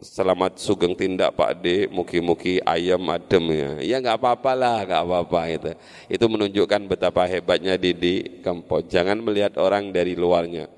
Selamat 0.00 0.56
sugeng 0.56 0.96
tindak 0.96 1.36
Pak 1.36 1.60
D 1.60 1.88
muki-muki 1.88 2.60
ayam 2.64 3.04
adem 3.08 3.52
ya. 3.52 3.70
Ya 3.80 3.96
nggak 4.00 4.16
apa-apa 4.16 4.52
lah 4.52 4.78
nggak 4.84 5.02
apa-apa 5.08 5.40
itu. 5.48 5.70
Itu 6.08 6.24
menunjukkan 6.28 6.84
betapa 6.84 7.24
hebatnya 7.24 7.80
Didi 7.80 8.44
Kempot. 8.44 8.88
Jangan 8.92 9.20
melihat 9.24 9.56
orang 9.56 9.88
dari 9.88 10.12
luarnya. 10.12 10.68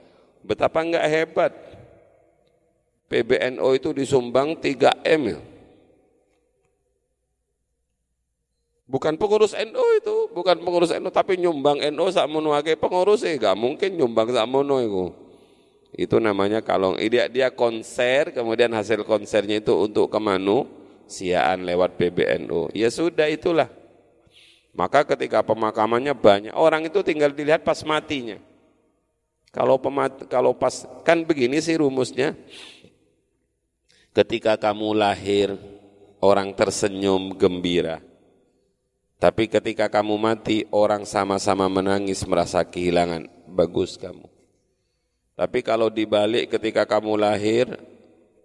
Betapa 0.47 0.87
nggak 0.87 1.07
hebat. 1.07 1.53
PBNO 3.11 3.69
itu 3.75 3.91
disumbang 3.91 4.55
3M 4.59 5.21
ya. 5.35 5.39
Bukan 8.93 9.17
pengurus 9.17 9.57
NU 9.57 9.87
itu, 9.97 10.17
bukan 10.37 10.61
pengurus 10.61 10.93
NU 10.93 11.09
tapi 11.09 11.41
nyumbang 11.41 11.81
NU 11.81 12.13
sak 12.13 12.29
menuake 12.29 12.77
pengurus 12.77 13.25
eh 13.25 13.41
gak 13.41 13.57
mungkin 13.57 13.97
nyumbang 13.97 14.29
sak 14.29 14.45
mono 14.45 14.85
itu. 14.85 15.09
Itu 15.97 16.21
namanya 16.21 16.61
kalau 16.61 17.01
dia 17.01 17.25
dia 17.33 17.49
konser 17.49 18.37
kemudian 18.37 18.69
hasil 18.77 19.01
konsernya 19.09 19.65
itu 19.65 19.73
untuk 19.73 20.13
kemanusiaan 20.13 21.65
lewat 21.65 21.97
PBNU. 21.97 22.77
Ya 22.77 22.93
sudah 22.93 23.33
itulah. 23.33 23.73
Maka 24.77 25.09
ketika 25.09 25.41
pemakamannya 25.41 26.13
banyak 26.13 26.53
orang 26.53 26.85
itu 26.85 27.01
tinggal 27.01 27.33
dilihat 27.33 27.65
pas 27.65 27.81
matinya. 27.89 28.37
Kalau 29.57 29.81
pemat, 29.81 30.29
kalau 30.29 30.53
pas 30.53 30.85
kan 31.01 31.25
begini 31.25 31.65
sih 31.65 31.81
rumusnya. 31.81 32.37
Ketika 34.13 34.61
kamu 34.61 34.93
lahir, 34.93 35.57
orang 36.21 36.53
tersenyum 36.53 37.33
gembira. 37.33 38.12
Tapi 39.23 39.47
ketika 39.47 39.87
kamu 39.87 40.19
mati, 40.19 40.67
orang 40.75 41.07
sama-sama 41.07 41.71
menangis 41.71 42.27
merasa 42.27 42.67
kehilangan. 42.67 43.31
Bagus 43.47 43.95
kamu. 43.95 44.27
Tapi 45.39 45.63
kalau 45.63 45.87
dibalik 45.87 46.51
ketika 46.51 46.83
kamu 46.83 47.15
lahir, 47.15 47.71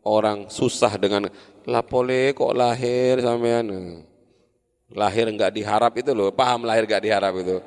orang 0.05 0.45
susah 0.53 0.93
dengan 1.01 1.33
lapole 1.65 2.29
kok 2.37 2.53
lahir 2.53 3.17
sampean. 3.25 3.65
Lahir 4.93 5.33
enggak 5.33 5.57
diharap 5.57 5.97
itu 5.97 6.13
loh, 6.13 6.29
paham 6.29 6.69
lahir 6.69 6.85
enggak 6.85 7.01
diharap 7.01 7.33
itu. 7.41 7.57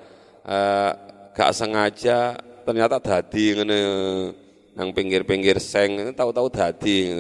Uh, 0.46 0.90
gak 1.34 1.50
sengaja 1.50 2.38
ternyata 2.62 3.02
dadi 3.02 3.58
ngene 3.58 3.80
nang 4.72 4.88
pinggir-pinggir 4.94 5.60
seng 5.60 6.16
tahu-tahu 6.16 6.48
dadi 6.48 7.12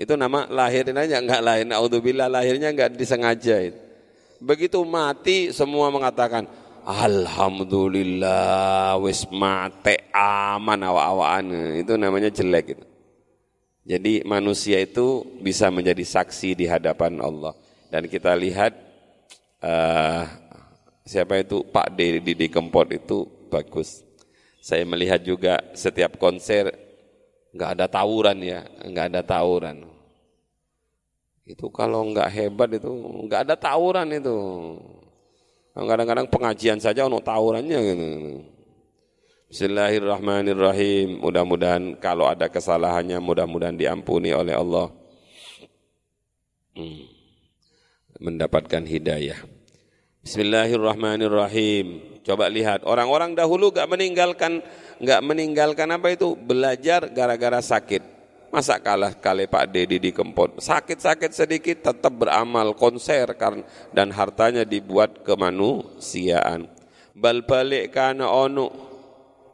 itu 0.00 0.12
nama 0.16 0.48
lahirin 0.48 0.96
aja 0.96 1.20
enggak 1.20 1.42
lain. 1.42 1.66
Alhamdulillah 1.74 2.30
lahirnya 2.30 2.70
enggak 2.70 2.94
disengaja. 2.94 3.85
Begitu 4.40 4.84
mati 4.84 5.52
semua 5.52 5.88
mengatakan 5.88 6.46
Alhamdulillah 6.86 8.94
wis 9.02 9.26
mate 9.26 10.06
aman 10.14 10.86
awa-awaan. 10.86 11.74
Itu 11.82 11.98
namanya 11.98 12.30
jelek 12.30 12.78
itu. 12.78 12.86
Jadi 13.86 14.26
manusia 14.26 14.82
itu 14.82 15.22
bisa 15.42 15.70
menjadi 15.70 16.02
saksi 16.02 16.58
di 16.58 16.66
hadapan 16.66 17.22
Allah. 17.22 17.54
Dan 17.90 18.10
kita 18.10 18.34
lihat 18.34 18.74
uh, 19.62 20.26
siapa 21.06 21.38
itu 21.38 21.62
Pak 21.62 21.94
D 21.94 22.18
di, 22.18 22.34
di 22.34 22.46
Kempot 22.50 22.90
itu 22.90 23.26
bagus. 23.46 24.02
Saya 24.58 24.82
melihat 24.82 25.22
juga 25.22 25.62
setiap 25.74 26.18
konser 26.18 26.74
nggak 27.54 27.70
ada 27.78 27.86
tawuran 27.86 28.42
ya, 28.42 28.66
nggak 28.82 29.06
ada 29.14 29.22
tawuran. 29.22 29.86
Itu 31.46 31.70
kalau 31.70 32.10
nggak 32.10 32.26
hebat 32.34 32.74
itu 32.74 32.90
nggak 33.30 33.46
ada 33.46 33.54
tawuran 33.54 34.10
itu. 34.10 34.34
Kadang-kadang 35.76 36.26
pengajian 36.26 36.82
saja 36.82 37.06
untuk 37.06 37.22
tawurannya 37.22 37.78
gitu. 37.78 38.06
Bismillahirrahmanirrahim. 39.46 41.22
Mudah-mudahan 41.22 42.02
kalau 42.02 42.26
ada 42.26 42.50
kesalahannya 42.50 43.22
mudah-mudahan 43.22 43.78
diampuni 43.78 44.34
oleh 44.34 44.58
Allah. 44.58 44.90
Hmm. 46.74 47.06
Mendapatkan 48.18 48.82
hidayah. 48.82 49.38
Bismillahirrahmanirrahim. 50.26 52.18
Coba 52.26 52.50
lihat 52.50 52.82
orang-orang 52.82 53.38
dahulu 53.38 53.70
gak 53.70 53.86
meninggalkan 53.86 54.66
gak 54.98 55.22
meninggalkan 55.22 55.94
apa 55.94 56.10
itu 56.10 56.34
belajar 56.34 57.06
gara-gara 57.14 57.62
sakit. 57.62 58.15
Masa 58.46 58.78
kalah 58.78 59.10
kali 59.18 59.50
Pak 59.50 59.74
Dedi 59.74 59.98
di 59.98 60.10
Kempot. 60.14 60.62
Sakit-sakit 60.62 61.34
sedikit 61.34 61.90
tetap 61.90 62.14
beramal 62.14 62.72
konser 62.78 63.26
dan 63.90 64.08
hartanya 64.14 64.62
dibuat 64.62 65.26
kemanusiaan. 65.26 66.70
Bal 67.16 67.42
balik 67.42 67.96
kana 67.96 68.30
onu 68.30 68.70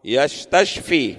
yastashfi. 0.04 1.16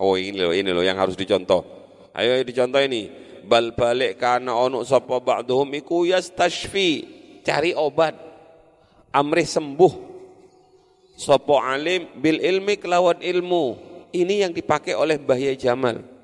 Oh 0.00 0.14
ini 0.16 0.38
loh, 0.38 0.54
ini 0.54 0.70
loh 0.70 0.84
yang 0.86 0.96
harus 0.96 1.18
dicontoh. 1.18 1.66
Ayo 2.14 2.40
dicontoh 2.46 2.80
ini. 2.80 3.10
Bal 3.42 3.74
balik 3.74 4.20
kana 4.20 4.54
ono 4.54 4.86
sapa 4.86 5.18
ba'dhum 5.18 5.72
iku 5.76 6.06
yastashfi. 6.06 7.18
Cari 7.42 7.74
obat. 7.74 8.14
Amrih 9.10 9.48
sembuh. 9.48 9.94
Sopo 11.18 11.58
alim 11.58 12.06
bil 12.16 12.38
ilmi 12.38 12.78
kelawan 12.78 13.18
ilmu. 13.18 13.90
Ini 14.14 14.46
yang 14.46 14.52
dipakai 14.54 14.94
oleh 14.94 15.18
Bahya 15.18 15.52
Jamal. 15.58 16.19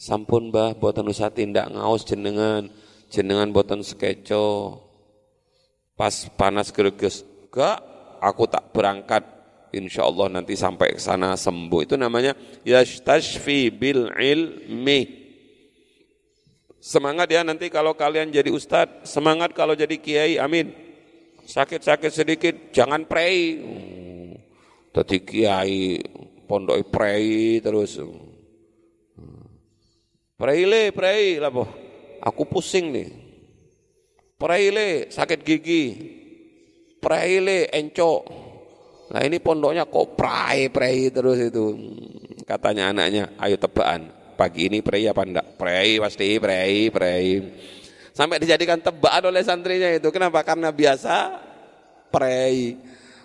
Sampun 0.00 0.48
bah, 0.48 0.72
boten 0.72 1.04
usah 1.12 1.28
tindak 1.28 1.68
ngaos 1.76 2.08
jenengan, 2.08 2.72
jenengan 3.12 3.52
boten 3.52 3.84
sekeco. 3.84 4.80
Pas 5.92 6.24
panas 6.40 6.72
greges, 6.72 7.20
gak, 7.52 7.84
aku 8.24 8.48
tak 8.48 8.72
berangkat 8.72 9.20
insya 9.76 10.08
Allah 10.08 10.40
nanti 10.40 10.56
sampai 10.56 10.96
ke 10.96 11.00
sana 11.04 11.36
sembuh. 11.36 11.84
Itu 11.84 12.00
namanya 12.00 12.32
yastashfi 12.64 13.68
bil 13.68 14.08
ilmi. 14.08 15.20
Semangat 16.80 17.28
ya 17.28 17.44
nanti 17.44 17.68
kalau 17.68 17.92
kalian 17.92 18.32
jadi 18.32 18.48
ustadz, 18.48 19.04
semangat 19.04 19.52
kalau 19.52 19.76
jadi 19.76 20.00
kiai, 20.00 20.40
amin. 20.40 20.72
Sakit-sakit 21.44 22.08
sedikit, 22.08 22.54
jangan 22.72 23.04
pray. 23.04 23.60
Tadi 24.96 25.16
kiai, 25.20 26.00
pondok 26.48 26.88
pray 26.88 27.60
terus. 27.60 28.00
Pray 30.40 30.64
le, 30.64 30.88
pray 30.96 31.36
lah 31.36 31.52
boh. 31.52 31.68
Aku 32.24 32.48
pusing 32.48 32.88
nih. 32.96 33.08
Pray 34.40 34.72
le, 34.72 35.12
sakit 35.12 35.44
gigi. 35.44 35.84
Pray 36.96 37.44
le, 37.44 37.68
encok 37.68 38.48
Nah 39.10 39.26
ini 39.26 39.42
pondoknya 39.42 39.90
kok 39.90 40.14
prai-prai 40.14 41.10
terus 41.10 41.38
itu. 41.42 41.74
Katanya 42.46 42.94
anaknya, 42.94 43.34
ayo 43.42 43.58
tebakan. 43.58 44.06
Pagi 44.38 44.70
ini 44.70 44.80
prai 44.80 45.04
apa 45.10 45.22
enggak? 45.26 45.46
Prai 45.58 45.98
pasti, 45.98 46.38
prai, 46.38 46.88
prai. 46.94 47.26
Sampai 48.14 48.38
dijadikan 48.38 48.78
tebakan 48.78 49.34
oleh 49.34 49.42
santrinya 49.42 49.90
itu. 49.90 50.08
Kenapa? 50.14 50.46
Karena 50.46 50.70
biasa 50.70 51.42
prai. 52.08 52.78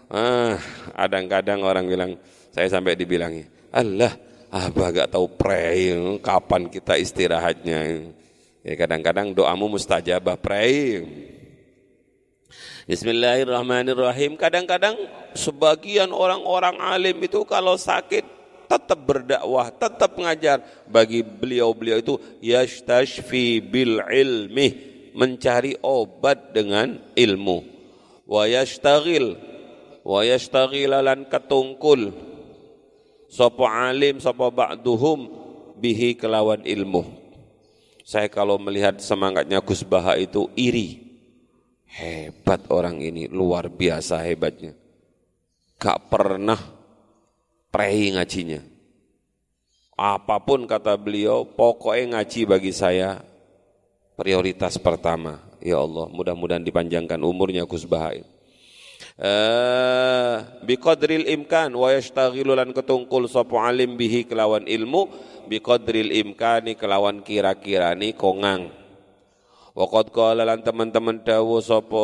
Ah, 0.09 0.57
kadang-kadang 0.97 1.61
orang 1.61 1.85
bilang, 1.85 2.11
saya 2.53 2.69
sampai 2.69 2.93
dibilangi, 2.93 3.41
Allah, 3.73 4.13
abah 4.55 4.89
gak 4.95 5.11
tahu 5.11 5.27
prai, 5.35 5.91
kapan 6.23 6.71
kita 6.71 6.95
istirahatnya. 6.95 8.07
Ya 8.63 8.73
kadang-kadang 8.79 9.35
doamu 9.35 9.67
mustajabah 9.75 10.39
prai. 10.39 11.03
Bismillahirrahmanirrahim. 12.87 14.39
Kadang-kadang 14.39 14.95
sebagian 15.35 16.15
orang-orang 16.15 16.79
alim 16.79 17.19
itu 17.19 17.43
kalau 17.43 17.75
sakit 17.75 18.23
tetap 18.71 18.99
berdakwah, 19.03 19.67
tetap 19.75 20.15
mengajar. 20.15 20.63
Bagi 20.87 21.19
beliau-beliau 21.19 21.99
itu 21.99 22.15
yashtashfi 22.39 23.59
bil 23.59 23.99
ilmi, 23.99 24.71
mencari 25.11 25.75
obat 25.83 26.55
dengan 26.55 26.95
ilmu. 27.13 27.59
Wa 28.23 28.47
yashtagil, 28.47 29.35
wa 30.01 30.23
yashtagil 30.23 30.95
lan 30.95 31.27
ketungkul. 31.27 32.34
Sopo 33.35 33.67
alim, 33.67 34.23
sopo 34.23 34.47
ba'duhum 34.47 35.27
bihi 35.75 36.15
kelawan 36.15 36.63
ilmu. 36.63 37.03
Saya 38.07 38.31
kalau 38.31 38.55
melihat 38.55 38.95
semangatnya 39.03 39.59
Gus 39.59 39.83
Baha 39.83 40.15
itu 40.15 40.47
iri 40.55 41.05
Hebat 41.95 42.67
orang 42.75 42.99
ini, 42.99 43.31
luar 43.31 43.71
biasa 43.71 44.19
hebatnya. 44.19 44.75
Gak 45.79 46.11
pernah 46.11 46.59
prei 47.71 48.11
ngajinya. 48.11 48.59
Apa 49.95 50.43
pun 50.43 50.67
kata 50.67 50.99
beliau, 50.99 51.47
pokoknya 51.47 52.19
ngaji 52.19 52.41
bagi 52.51 52.75
saya 52.75 53.23
prioritas 54.19 54.75
pertama. 54.75 55.39
Ya 55.63 55.79
Allah, 55.79 56.11
mudah-mudahan 56.11 56.67
dipanjangkan 56.67 57.23
umurnya 57.23 57.63
Gus 57.63 57.87
Bahai. 57.87 58.27
Uh, 59.15 60.43
biqadril 60.67 61.23
imkan 61.31 61.71
wa 61.71 61.87
yashtaghilu 61.87 62.51
lan 62.51 62.75
ketungkul 62.75 63.31
sapa 63.31 63.55
alim 63.63 63.95
bihi 63.95 64.27
kelawan 64.27 64.67
ilmu 64.67 65.07
biqadril 65.47 66.11
imkani 66.11 66.75
kelawan 66.75 67.23
kira-kira 67.23 67.95
ni 67.95 68.11
kongang. 68.11 68.67
Waqad 69.71 70.11
qala 70.11 70.43
lan 70.43 70.59
teman-teman 70.59 71.23
dawuh 71.23 71.63
sapa 71.63 72.03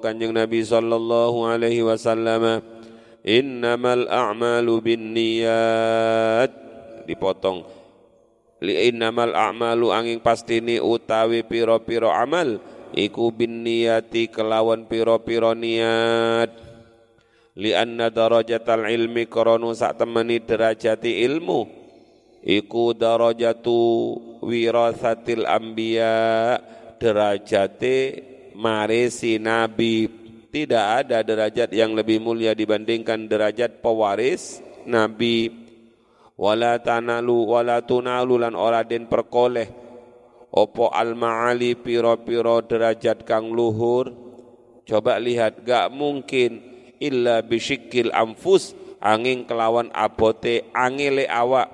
Kanjeng 0.00 0.32
Nabi 0.32 0.64
sallallahu 0.64 1.52
alaihi 1.52 1.84
wasallam 1.84 2.64
innamal 3.20 4.08
a'malu 4.08 4.80
binniyat. 4.80 6.48
Dipotong. 7.04 7.68
Li 8.64 8.88
innamal 8.88 9.36
a'malu 9.36 9.92
angin 9.92 10.16
pastini 10.24 10.80
utawi 10.80 11.44
piro-piro 11.44 12.08
amal 12.08 12.56
iku 12.92 13.32
binniyati 13.32 14.28
kelawan 14.28 14.84
piro-piro 14.86 15.56
niat. 15.56 16.52
Li 17.52 17.76
anna 17.76 18.08
darajatal 18.08 18.88
ilmi 18.88 19.28
koronu 19.28 19.76
sak 19.76 20.00
temani 20.00 20.40
derajati 20.40 21.20
ilmu. 21.28 21.68
Iku 22.42 22.96
darajatu 22.96 23.80
wirasatil 24.40 25.44
anbiya 25.44 26.56
derajate 26.96 27.96
marisi 28.56 29.36
nabi. 29.36 30.08
Tidak 30.52 30.86
ada 31.04 31.24
derajat 31.24 31.72
yang 31.72 31.96
lebih 31.96 32.20
mulia 32.20 32.52
dibandingkan 32.52 33.28
derajat 33.28 33.80
pewaris 33.80 34.60
nabi. 34.84 35.48
Wala 36.36 36.80
tanalu 36.80 37.52
wala 37.52 37.84
tunalu 37.84 38.40
lan 38.40 38.56
ora 38.56 38.80
den 38.84 39.06
perkoleh 39.08 39.81
opo 40.52 40.92
al 40.92 41.16
maali 41.16 41.72
piro-piro 41.72 42.60
derajat 42.60 43.24
kang 43.24 43.50
luhur? 43.50 44.12
Coba 44.84 45.16
lihat 45.16 45.64
gak 45.64 45.88
mungkin 45.88 46.60
illa 47.00 47.40
bisyikil 47.40 48.12
amfus 48.12 48.76
angin 49.00 49.48
kelawan 49.48 49.88
abote 49.96 50.68
angile 50.76 51.24
awak. 51.26 51.72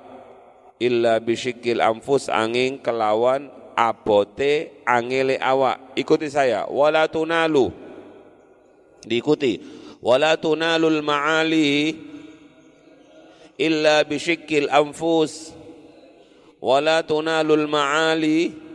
Illa 0.79 1.19
bisyikil 1.19 1.83
amfus 1.83 2.31
angin 2.31 2.79
kelawan 2.79 3.51
abote 3.75 4.81
angele 4.87 5.35
awak. 5.37 5.93
Ikuti 5.99 6.31
saya 6.31 6.63
wala 6.71 7.05
tunalu. 7.11 7.69
Diikuti 9.03 9.59
wala 9.99 10.39
tunalul 10.39 11.03
maali 11.03 11.99
illa 13.59 14.07
bisyikil 14.07 14.71
anfus. 14.71 15.51
Wala 16.59 16.99
tunalul 17.07 17.71
maali 17.71 18.68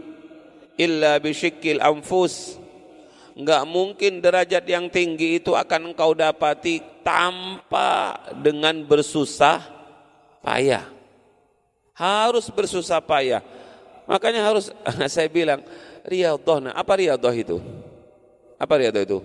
illa 0.81 1.19
bisyikil 1.23 1.83
anfus 1.83 2.59
enggak 3.35 3.63
mungkin 3.67 4.23
derajat 4.23 4.65
yang 4.67 4.87
tinggi 4.91 5.43
itu 5.43 5.55
akan 5.55 5.95
engkau 5.95 6.15
dapati 6.15 6.83
tanpa 7.03 8.19
dengan 8.39 8.83
bersusah 8.87 9.63
payah 10.43 10.87
harus 11.95 12.51
bersusah 12.51 13.03
payah 13.03 13.43
Makanya 14.05 14.45
harus 14.45 14.69
saya 15.15 15.29
bilang 15.29 15.65
riyadhah. 16.05 16.73
Apa 16.73 16.93
riyadhah 17.01 17.35
itu? 17.35 17.57
Apa 18.61 18.75
riyadhah 18.81 19.05
itu? 19.05 19.19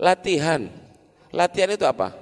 Latihan. 0.00 0.68
Latihan 1.30 1.70
itu 1.72 1.84
apa? 1.84 2.14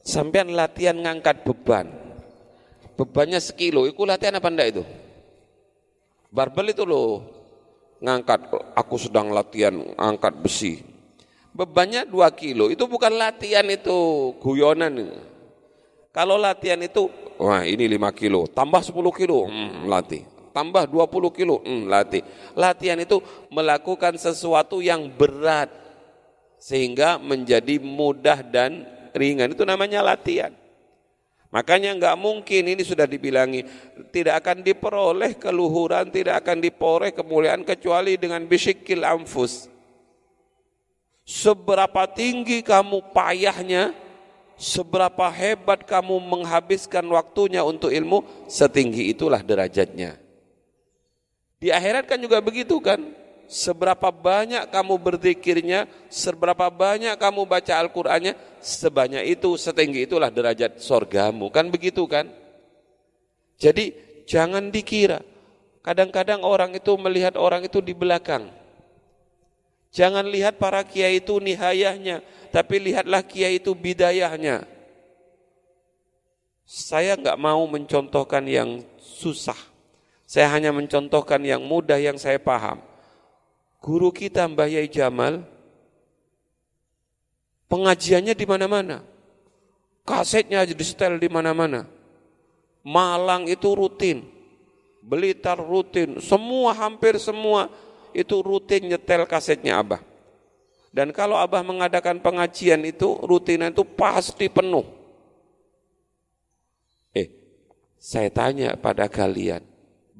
Sampean 0.00 0.56
latihan 0.56 0.96
ngangkat 0.96 1.44
beban. 1.44 1.86
bebannya 2.96 3.40
sekilo, 3.40 3.88
itu 3.88 4.04
latihan 4.04 4.36
apa 4.36 4.48
enggak 4.52 4.76
itu? 4.76 4.82
Barbel 6.30 6.70
itu 6.70 6.86
loh, 6.86 7.26
ngangkat, 7.98 8.54
aku 8.78 8.94
sedang 9.02 9.34
latihan 9.34 9.74
angkat 9.98 10.38
besi. 10.38 10.78
Bebannya 11.50 12.06
dua 12.06 12.30
kilo, 12.30 12.70
itu 12.70 12.86
bukan 12.86 13.10
latihan 13.18 13.66
itu, 13.66 14.30
guyonan. 14.38 15.10
Kalau 16.14 16.38
latihan 16.38 16.78
itu, 16.78 17.10
wah 17.34 17.66
ini 17.66 17.90
lima 17.90 18.14
kilo, 18.14 18.46
tambah 18.46 18.78
sepuluh 18.78 19.10
kilo, 19.10 19.50
hmm, 19.50 19.90
latih. 19.90 20.22
Tambah 20.54 20.86
dua 20.86 21.10
puluh 21.10 21.34
kilo, 21.34 21.62
hmm, 21.62 21.90
latih. 21.90 22.22
Latihan 22.54 22.98
itu 23.02 23.18
melakukan 23.50 24.14
sesuatu 24.14 24.78
yang 24.78 25.10
berat, 25.10 25.70
sehingga 26.62 27.18
menjadi 27.18 27.82
mudah 27.82 28.46
dan 28.46 28.86
ringan. 29.14 29.50
Itu 29.50 29.66
namanya 29.66 30.02
latihan. 30.02 30.54
Makanya 31.50 31.98
nggak 31.98 32.16
mungkin 32.18 32.62
ini 32.62 32.82
sudah 32.86 33.10
dibilangi 33.10 33.66
tidak 34.14 34.46
akan 34.46 34.62
diperoleh 34.62 35.34
keluhuran, 35.34 36.06
tidak 36.14 36.46
akan 36.46 36.62
diperoleh 36.62 37.10
kemuliaan 37.10 37.66
kecuali 37.66 38.14
dengan 38.14 38.46
bisikil 38.46 39.02
amfus. 39.02 39.66
Seberapa 41.26 42.06
tinggi 42.06 42.62
kamu 42.62 43.10
payahnya, 43.10 43.90
seberapa 44.54 45.26
hebat 45.26 45.82
kamu 45.82 46.22
menghabiskan 46.22 47.02
waktunya 47.10 47.66
untuk 47.66 47.90
ilmu, 47.90 48.22
setinggi 48.46 49.10
itulah 49.10 49.42
derajatnya. 49.42 50.22
Di 51.58 51.74
akhirat 51.74 52.06
kan 52.06 52.18
juga 52.22 52.38
begitu 52.38 52.78
kan? 52.78 53.19
Seberapa 53.50 54.14
banyak 54.14 54.70
kamu 54.70 54.94
berzikirnya, 55.02 55.90
seberapa 56.06 56.70
banyak 56.70 57.18
kamu 57.18 57.42
baca 57.50 57.82
Al-Qur'annya, 57.82 58.38
sebanyak 58.62 59.26
itu, 59.26 59.58
setinggi 59.58 60.06
itulah 60.06 60.30
derajat 60.30 60.78
sorgamu. 60.78 61.50
Kan 61.50 61.74
begitu 61.74 62.06
kan? 62.06 62.30
Jadi 63.58 63.92
jangan 64.30 64.70
dikira. 64.70 65.26
Kadang-kadang 65.82 66.46
orang 66.46 66.78
itu 66.78 66.94
melihat 66.94 67.34
orang 67.34 67.66
itu 67.66 67.82
di 67.82 67.90
belakang. 67.90 68.46
Jangan 69.90 70.22
lihat 70.30 70.62
para 70.62 70.86
kiai 70.86 71.18
itu 71.18 71.42
nihayahnya, 71.42 72.22
tapi 72.54 72.78
lihatlah 72.78 73.26
kiai 73.26 73.58
itu 73.58 73.74
bidayahnya. 73.74 74.62
Saya 76.62 77.18
nggak 77.18 77.34
mau 77.34 77.66
mencontohkan 77.66 78.46
yang 78.46 78.86
susah. 79.02 79.58
Saya 80.22 80.46
hanya 80.54 80.70
mencontohkan 80.70 81.42
yang 81.42 81.66
mudah 81.66 81.98
yang 81.98 82.14
saya 82.14 82.38
paham 82.38 82.78
guru 83.80 84.12
kita 84.12 84.44
Mbah 84.46 84.68
Yai 84.68 84.86
Jamal 84.86 85.42
pengajiannya 87.66 88.36
di 88.36 88.46
mana-mana. 88.46 88.96
Kasetnya 90.04 90.66
di 90.68 90.74
setel 90.84 91.16
di 91.16 91.28
mana-mana. 91.32 91.88
Malang 92.84 93.48
itu 93.48 93.72
rutin. 93.72 94.26
Blitar 95.00 95.56
rutin. 95.56 96.20
Semua 96.20 96.76
hampir 96.76 97.16
semua 97.16 97.72
itu 98.12 98.42
rutin 98.42 98.90
nyetel 98.90 99.24
kasetnya 99.24 99.78
Abah. 99.80 100.02
Dan 100.90 101.14
kalau 101.14 101.38
Abah 101.38 101.62
mengadakan 101.62 102.18
pengajian 102.18 102.82
itu 102.82 103.14
rutinan 103.22 103.70
itu 103.70 103.86
pasti 103.86 104.50
penuh. 104.50 104.82
Eh, 107.14 107.30
saya 107.94 108.26
tanya 108.34 108.74
pada 108.74 109.06
kalian, 109.06 109.62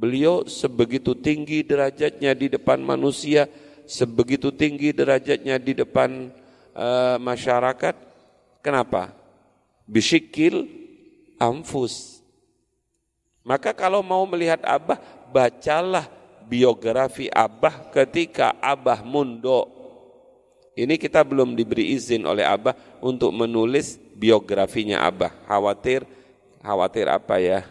Beliau 0.00 0.48
sebegitu 0.48 1.12
tinggi 1.12 1.60
derajatnya 1.60 2.32
di 2.32 2.48
depan 2.48 2.80
manusia, 2.80 3.44
sebegitu 3.84 4.48
tinggi 4.48 4.96
derajatnya 4.96 5.60
di 5.60 5.76
depan 5.76 6.32
uh, 6.72 7.20
masyarakat. 7.20 7.92
Kenapa? 8.64 9.12
Bisikil 9.84 10.64
amfus. 11.36 12.24
Maka 13.44 13.76
kalau 13.76 14.00
mau 14.00 14.24
melihat 14.24 14.64
Abah, 14.64 14.96
bacalah 15.28 16.08
biografi 16.48 17.28
Abah 17.28 17.92
ketika 17.92 18.56
Abah 18.56 19.04
mundo. 19.04 19.68
Ini 20.80 20.96
kita 20.96 21.20
belum 21.20 21.52
diberi 21.52 21.92
izin 21.92 22.24
oleh 22.24 22.48
Abah 22.48 22.72
untuk 23.04 23.36
menulis 23.36 24.00
biografinya 24.16 25.04
Abah. 25.04 25.28
Khawatir, 25.44 26.08
khawatir 26.64 27.04
apa 27.12 27.36
ya? 27.36 27.68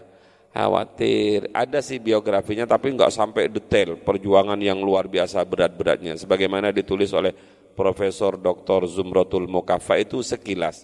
Khawatir. 0.53 1.49
Ada 1.53 1.79
sih 1.81 2.01
biografinya 2.01 2.65
tapi 2.65 2.93
enggak 2.93 3.13
sampai 3.13 3.49
detail 3.49 3.97
perjuangan 4.01 4.57
yang 4.59 4.81
luar 4.81 5.05
biasa 5.05 5.41
berat-beratnya. 5.45 6.17
Sebagaimana 6.17 6.73
ditulis 6.73 7.13
oleh 7.13 7.33
Profesor 7.73 8.35
Dr. 8.35 8.89
Zumratul 8.91 9.47
Mukafa 9.47 9.95
itu 10.01 10.19
sekilas. 10.19 10.83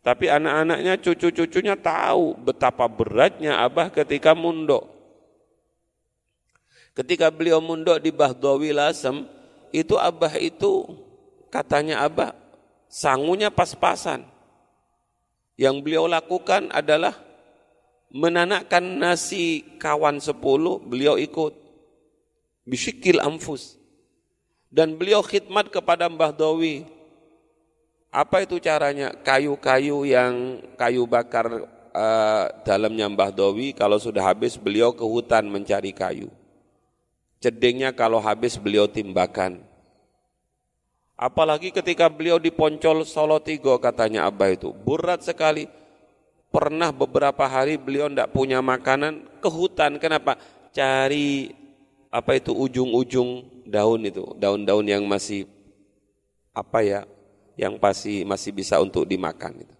Tapi 0.00 0.32
anak-anaknya, 0.32 0.96
cucu-cucunya 0.96 1.76
tahu 1.76 2.32
betapa 2.40 2.88
beratnya 2.88 3.60
Abah 3.60 3.92
ketika 3.92 4.32
mundok. 4.32 4.88
Ketika 6.96 7.28
beliau 7.28 7.60
mundok 7.60 8.00
di 8.00 8.08
Bahdawi 8.08 8.72
Lasem, 8.72 9.28
itu 9.76 10.00
Abah 10.00 10.40
itu 10.40 10.88
katanya 11.52 12.00
Abah 12.00 12.32
sangunya 12.88 13.52
pas-pasan. 13.52 14.24
Yang 15.60 15.76
beliau 15.84 16.08
lakukan 16.08 16.72
adalah 16.72 17.12
menanakkan 18.10 18.82
nasi 18.82 19.62
kawan 19.78 20.18
sepuluh, 20.18 20.82
beliau 20.82 21.14
ikut. 21.16 21.54
Bisikil 22.66 23.22
amfus. 23.22 23.78
Dan 24.70 24.94
beliau 24.94 25.22
khidmat 25.22 25.70
kepada 25.70 26.06
Mbah 26.06 26.30
Dawi. 26.34 26.86
Apa 28.10 28.42
itu 28.42 28.58
caranya? 28.58 29.14
Kayu-kayu 29.14 30.06
yang 30.06 30.62
kayu 30.74 31.06
bakar 31.06 31.46
uh, 31.94 32.44
dalamnya 32.66 33.06
Mbah 33.10 33.30
Dawi, 33.34 33.74
kalau 33.74 33.98
sudah 33.98 34.22
habis 34.26 34.58
beliau 34.58 34.94
ke 34.94 35.02
hutan 35.02 35.46
mencari 35.46 35.90
kayu. 35.94 36.30
Cedengnya 37.40 37.94
kalau 37.94 38.20
habis 38.20 38.58
beliau 38.58 38.86
timbakan. 38.90 39.62
Apalagi 41.20 41.68
ketika 41.68 42.08
beliau 42.08 42.40
di 42.40 42.48
Poncol 42.48 43.04
Solo 43.04 43.40
Tigo 43.44 43.76
katanya 43.76 44.24
Abah 44.24 44.56
itu, 44.56 44.72
berat 44.72 45.20
sekali 45.20 45.68
pernah 46.50 46.90
beberapa 46.90 47.46
hari 47.46 47.78
beliau 47.78 48.10
tidak 48.10 48.34
punya 48.34 48.58
makanan 48.60 49.26
ke 49.38 49.48
hutan. 49.48 49.96
Kenapa? 50.02 50.36
Cari 50.70 51.50
apa 52.10 52.36
itu 52.38 52.50
ujung-ujung 52.50 53.62
daun 53.66 54.02
itu, 54.02 54.34
daun-daun 54.38 54.86
yang 54.86 55.06
masih 55.06 55.46
apa 56.50 56.82
ya, 56.82 57.00
yang 57.54 57.78
pasti 57.78 58.26
masih 58.26 58.50
bisa 58.50 58.82
untuk 58.82 59.06
dimakan 59.06 59.62
itu. 59.62 59.74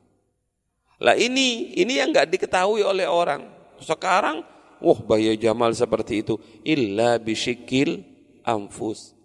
Lah 1.02 1.18
ini, 1.18 1.74
ini 1.74 1.98
yang 1.98 2.14
nggak 2.14 2.30
diketahui 2.30 2.86
oleh 2.86 3.08
orang. 3.08 3.50
Sekarang, 3.82 4.46
wah 4.78 5.00
bahaya 5.00 5.34
Jamal 5.34 5.72
seperti 5.74 6.22
itu. 6.22 6.36
Illa 6.62 7.16
bisyikil 7.16 8.04
amfus 8.44 9.19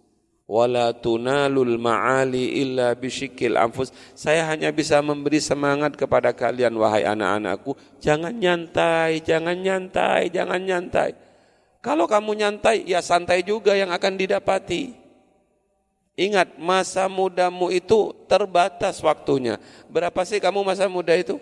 wala 0.45 0.93
tunalul 0.93 1.77
ma'ali 1.81 2.61
illa 2.61 2.93
bisyikil 2.93 3.57
anfus. 3.57 3.89
Saya 4.13 4.45
hanya 4.49 4.69
bisa 4.69 5.01
memberi 5.01 5.41
semangat 5.41 5.97
kepada 5.97 6.31
kalian 6.31 6.73
wahai 6.77 7.05
anak-anakku, 7.05 7.73
jangan 7.97 8.33
nyantai, 8.33 9.21
jangan 9.25 9.57
nyantai, 9.57 10.29
jangan 10.29 10.61
nyantai. 10.61 11.11
Kalau 11.81 12.09
kamu 12.09 12.41
nyantai, 12.41 12.81
ya 12.85 13.01
santai 13.01 13.45
juga 13.45 13.77
yang 13.77 13.93
akan 13.93 14.17
didapati. 14.17 15.05
Ingat, 16.15 16.55
masa 16.57 17.11
mudamu 17.11 17.69
itu 17.69 18.15
terbatas 18.25 19.03
waktunya. 19.03 19.59
Berapa 19.91 20.23
sih 20.23 20.39
kamu 20.39 20.63
masa 20.63 20.87
muda 20.87 21.13
itu? 21.13 21.37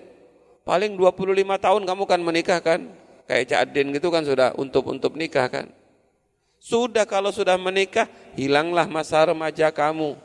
Paling 0.65 0.97
25 0.97 1.37
tahun 1.59 1.81
kamu 1.85 2.03
kan 2.09 2.19
menikah 2.19 2.59
kan? 2.59 2.81
Kayak 3.23 3.55
Cak 3.55 3.59
Adin 3.69 3.87
gitu 3.95 4.11
kan 4.11 4.27
sudah 4.27 4.51
untuk 4.59 4.83
untuk 4.89 5.15
nikah 5.15 5.47
kan? 5.47 5.71
Sudah 6.63 7.03
kalau 7.03 7.27
sudah 7.35 7.59
menikah, 7.59 8.07
hilanglah 8.39 8.87
masa 8.87 9.19
remaja 9.19 9.67
kamu. 9.67 10.15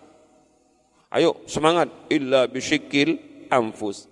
Ayo 1.10 1.34
semangat, 1.50 1.90
illa 2.06 2.46
bisyikil 2.46 3.18
amfus. 3.50 4.06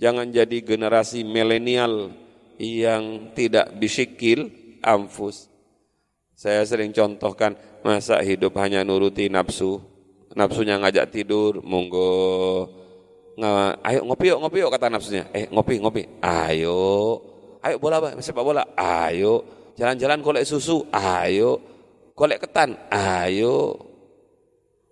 Jangan 0.00 0.32
jadi 0.32 0.64
generasi 0.64 1.28
milenial 1.28 2.16
yang 2.56 3.36
tidak 3.36 3.76
bisyikil 3.76 4.48
amfus. 4.80 5.52
Saya 6.32 6.64
sering 6.64 6.96
contohkan, 6.96 7.52
masa 7.84 8.16
hidup 8.24 8.56
hanya 8.56 8.80
nuruti 8.80 9.28
nafsu. 9.28 9.84
Nafsunya 10.32 10.80
ngajak 10.80 11.12
tidur, 11.12 11.60
monggo. 11.60 12.64
Nggak, 13.36 13.72
ayo 13.84 14.00
ngopi 14.08 14.24
yuk, 14.32 14.38
ngopi 14.40 14.58
yuk 14.64 14.72
kata 14.72 14.88
nafsunya. 14.88 15.28
Eh 15.36 15.44
ngopi, 15.52 15.84
ngopi. 15.84 16.02
Ayo. 16.24 17.20
Ayo 17.60 17.76
bola, 17.76 18.16
sepak 18.24 18.40
bola. 18.40 18.64
Ayo 18.72 19.58
Jalan-jalan 19.78 20.18
kolek 20.26 20.42
susu, 20.42 20.82
ayo. 20.90 21.62
Kolek 22.18 22.42
ketan, 22.42 22.74
ayo. 22.90 23.78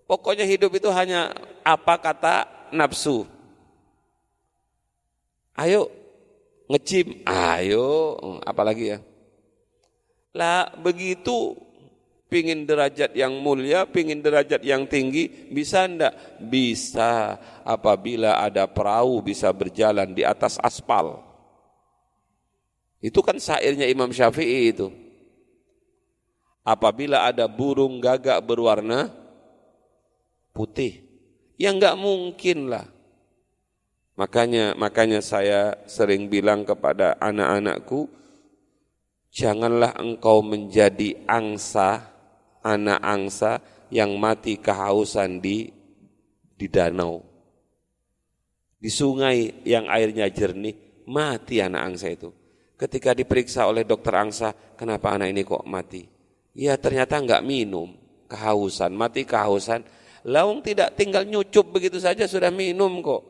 Pokoknya 0.07 0.47
hidup 0.47 0.79
itu 0.79 0.87
hanya 0.95 1.35
apa 1.67 1.99
kata 1.99 2.47
nafsu. 2.71 3.27
Ayo 5.59 5.91
ngecim, 6.71 7.27
ayo, 7.27 8.15
apalagi 8.47 8.95
ya. 8.95 8.99
Lah 10.31 10.71
begitu 10.79 11.59
pingin 12.31 12.63
derajat 12.63 13.11
yang 13.19 13.43
mulia, 13.43 13.91
pingin 13.91 14.23
derajat 14.23 14.63
yang 14.63 14.87
tinggi, 14.87 15.51
bisa 15.51 15.91
ndak? 15.91 16.39
Bisa 16.47 17.43
apabila 17.67 18.39
ada 18.39 18.71
perahu 18.71 19.19
bisa 19.19 19.51
berjalan 19.51 20.15
di 20.15 20.23
atas 20.23 20.63
aspal. 20.63 21.26
Itu 23.07 23.23
kan 23.23 23.39
syairnya 23.39 23.87
Imam 23.87 24.11
Syafi'i 24.11 24.75
itu. 24.75 24.91
Apabila 26.67 27.23
ada 27.31 27.47
burung 27.47 28.03
gagak 28.03 28.43
berwarna 28.43 29.15
putih, 30.51 31.07
ya 31.55 31.71
enggak 31.71 31.95
mungkin 31.95 32.67
lah. 32.67 32.91
Makanya 34.19 34.75
makanya 34.75 35.23
saya 35.23 35.79
sering 35.87 36.27
bilang 36.27 36.67
kepada 36.67 37.15
anak-anakku, 37.23 38.11
janganlah 39.31 39.95
engkau 40.03 40.43
menjadi 40.43 41.15
angsa, 41.31 42.11
anak 42.67 42.99
angsa 43.07 43.63
yang 43.95 44.19
mati 44.19 44.59
kehausan 44.59 45.39
di 45.39 45.71
di 46.59 46.67
danau. 46.67 47.23
Di 48.83 48.91
sungai 48.91 49.63
yang 49.63 49.87
airnya 49.87 50.27
jernih, 50.27 51.07
mati 51.07 51.63
anak 51.63 51.95
angsa 51.95 52.11
itu. 52.11 52.35
Ketika 52.77 53.17
diperiksa 53.17 53.65
oleh 53.65 53.89
dokter 53.89 54.13
angsa, 54.13 54.53
kenapa 54.77 55.17
anak 55.17 55.33
ini 55.33 55.49
kok 55.49 55.65
mati? 55.65 56.05
Ya 56.53 56.77
ternyata 56.77 57.17
enggak 57.17 57.41
minum, 57.41 57.97
kehausan, 58.29 58.93
mati 58.93 59.25
kehausan. 59.25 59.81
Laung 60.29 60.61
tidak 60.61 60.93
tinggal 60.93 61.25
nyucup 61.25 61.73
begitu 61.73 61.97
saja 61.97 62.29
sudah 62.29 62.53
minum 62.53 63.01
kok. 63.01 63.25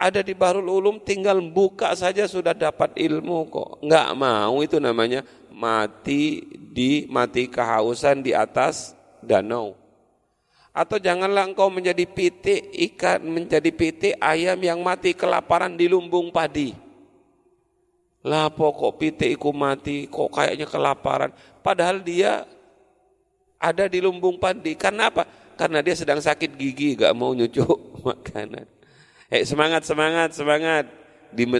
Ada 0.00 0.22
di 0.22 0.32
Bahrul 0.38 0.70
Ulum 0.70 1.02
tinggal 1.02 1.42
buka 1.42 1.92
saja 1.98 2.30
sudah 2.30 2.54
dapat 2.54 2.94
ilmu 2.94 3.50
kok. 3.50 3.70
Enggak 3.82 4.08
mau 4.14 4.62
itu 4.62 4.78
namanya 4.78 5.26
mati 5.50 6.40
di 6.54 7.10
mati 7.10 7.50
kehausan 7.50 8.22
di 8.22 8.30
atas 8.32 8.94
danau. 9.18 9.74
Atau 10.70 11.02
janganlah 11.02 11.50
engkau 11.50 11.66
menjadi 11.74 12.06
pitik 12.06 12.70
ikan, 12.94 13.18
menjadi 13.26 13.70
pitik 13.74 14.14
ayam 14.22 14.62
yang 14.62 14.78
mati 14.78 15.18
kelaparan 15.18 15.74
di 15.74 15.90
lumbung 15.90 16.30
padi. 16.30 16.89
Lah 18.20 18.52
pokok 18.52 19.00
pitik 19.00 19.32
iku 19.32 19.52
mati, 19.56 20.04
kok 20.04 20.28
kayaknya 20.28 20.68
kelaparan. 20.68 21.32
Padahal 21.64 22.04
dia 22.04 22.44
ada 23.56 23.88
di 23.88 24.00
lumbung 24.04 24.36
padi. 24.36 24.76
Karena 24.76 25.08
apa? 25.08 25.24
Karena 25.56 25.80
dia 25.80 25.96
sedang 25.96 26.20
sakit 26.20 26.56
gigi, 26.56 26.96
gak 27.00 27.16
mau 27.16 27.32
nyucuk 27.32 27.76
makanan. 28.08 28.68
Eh 29.32 29.44
semangat, 29.48 29.88
semangat, 29.88 30.36
semangat. 30.36 30.84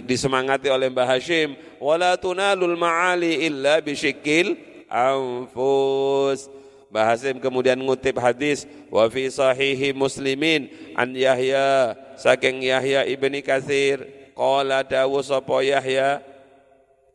Disemangati 0.05 0.67
oleh 0.67 0.91
Mbah 0.91 1.07
Hashim. 1.07 1.55
Wala 1.79 2.19
tunalul 2.19 2.75
ma'ali 2.75 3.47
illa 3.47 3.79
bisyikil 3.79 4.59
anfus 4.91 6.51
Mbah 6.91 7.15
Hasim 7.15 7.39
kemudian 7.39 7.79
ngutip 7.79 8.19
hadis 8.19 8.67
wa 8.91 9.07
fi 9.07 9.31
sahihi 9.31 9.95
muslimin 9.95 10.67
an 10.99 11.15
Yahya 11.15 11.95
saking 12.19 12.67
Yahya 12.67 13.07
ibni 13.07 13.39
Katsir 13.39 14.03
qala 14.35 14.83
dawu 14.83 15.23
sapa 15.23 15.63
Yahya 15.63 16.19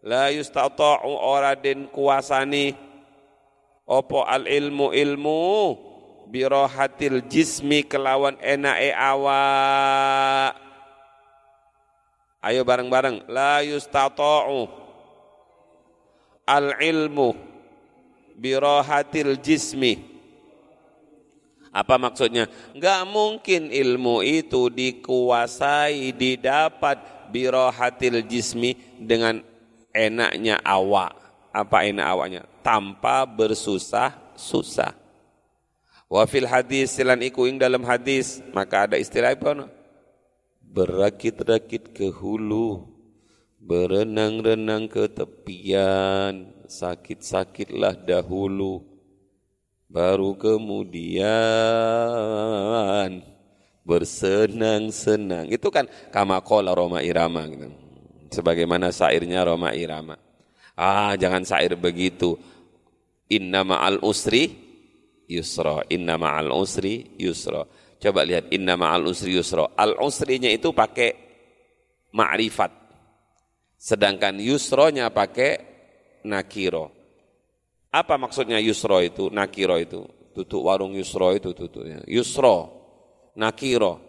la 0.07 0.31
yustata'u 0.31 1.11
ora 1.11 1.59
den 1.59 1.91
kuasani 1.91 2.79
opo 3.83 4.23
al 4.23 4.47
ilmu 4.47 4.95
ilmu 4.95 5.43
birohatil 6.31 7.27
jismi 7.27 7.83
kelawan 7.83 8.39
enake 8.39 8.95
awak 8.95 10.55
ayo 12.47 12.63
bareng-bareng 12.63 13.27
la 13.27 13.67
yustata'u 13.67 14.71
al 16.47 16.79
ilmu 16.79 17.35
birohatil 18.37 19.41
jismi. 19.41 20.15
Apa 21.73 22.01
maksudnya? 22.01 22.49
Enggak 22.73 23.05
mungkin 23.05 23.69
ilmu 23.69 24.25
itu 24.25 24.73
dikuasai, 24.73 26.15
didapat 26.17 27.29
birohatil 27.29 28.25
jismi 28.25 28.77
dengan 28.97 29.45
enaknya 29.97 30.61
awak. 30.61 31.17
Apa 31.57 31.89
enak 31.89 32.07
awaknya? 32.07 32.43
Tanpa 32.61 33.25
bersusah-susah. 33.25 34.93
Wa 36.07 36.29
fil 36.29 36.45
hadis 36.45 36.93
silan 36.93 37.25
iku 37.25 37.49
ing 37.49 37.57
dalam 37.57 37.81
hadis, 37.83 38.45
maka 38.53 38.85
ada 38.85 39.01
istilah 39.01 39.33
apa? 39.33 39.67
Berakit-rakit 40.61 41.97
ke 41.97 42.13
hulu, 42.13 42.85
berenang-renang 43.57 44.87
ke 44.93 45.09
tepian, 45.09 46.53
sakit-sakitlah 46.69 47.97
dahulu 48.05 48.97
baru 49.87 50.35
kemudian 50.35 51.23
bersenang-senang 53.87 55.47
itu 55.47 55.71
kan 55.71 55.87
kama 56.11 56.43
qala 56.43 56.75
Roma 56.75 56.99
Irama 57.07 57.47
gitu. 57.47 57.86
Sebagaimana 58.31 58.93
syairnya 58.93 59.47
Roma 59.47 59.73
Irama 59.73 60.17
ah 60.77 61.15
jangan 61.17 61.43
syair 61.43 61.75
begitu 61.79 62.37
inna 63.31 63.65
ma'al 63.67 64.03
usri 64.03 64.51
yusra 65.27 65.83
inna 65.91 66.15
ma'al 66.21 66.53
usri 66.53 67.17
yusra 67.19 67.65
coba 67.99 68.21
lihat 68.23 68.53
inna 68.53 68.79
ma'al 68.79 69.09
usri 69.09 69.35
yusra 69.35 69.75
al 69.75 69.99
usrinya 69.99 70.51
itu 70.53 70.71
pakai 70.71 71.11
ma'rifat 72.15 72.73
sedangkan 73.77 74.41
yusronya 74.41 75.13
pakai 75.13 75.77
nakiro. 76.27 76.91
Apa 77.95 78.19
maksudnya 78.19 78.59
yusro 78.59 78.99
itu, 79.01 79.31
nakiro 79.31 79.79
itu? 79.79 80.05
Tutup 80.35 80.69
warung 80.69 80.93
yusro 80.93 81.33
itu 81.33 81.55
tutupnya. 81.57 82.03
Yusro, 82.05 82.69
nakiro. 83.39 84.05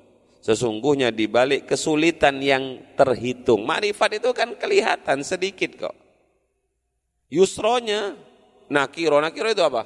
Sesungguhnya 0.47 1.11
di 1.11 1.27
balik 1.27 1.67
kesulitan 1.67 2.39
yang 2.39 2.79
terhitung. 2.95 3.67
Marifat 3.67 4.15
itu 4.15 4.31
kan 4.31 4.55
kelihatan 4.55 5.19
sedikit 5.19 5.75
kok. 5.75 5.95
Yusronya, 7.27 8.15
nakiro. 8.71 9.19
Nakiro 9.19 9.51
itu 9.51 9.59
apa? 9.59 9.83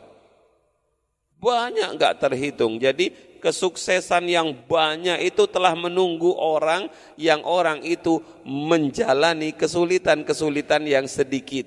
Banyak 1.41 1.97
nggak 1.97 2.13
terhitung. 2.21 2.77
Jadi 2.77 3.09
kesuksesan 3.41 4.29
yang 4.29 4.53
banyak 4.53 5.33
itu 5.33 5.49
telah 5.49 5.73
menunggu 5.73 6.29
orang 6.37 6.93
yang 7.17 7.41
orang 7.41 7.81
itu 7.81 8.21
menjalani 8.45 9.57
kesulitan-kesulitan 9.57 10.85
yang 10.85 11.09
sedikit. 11.09 11.65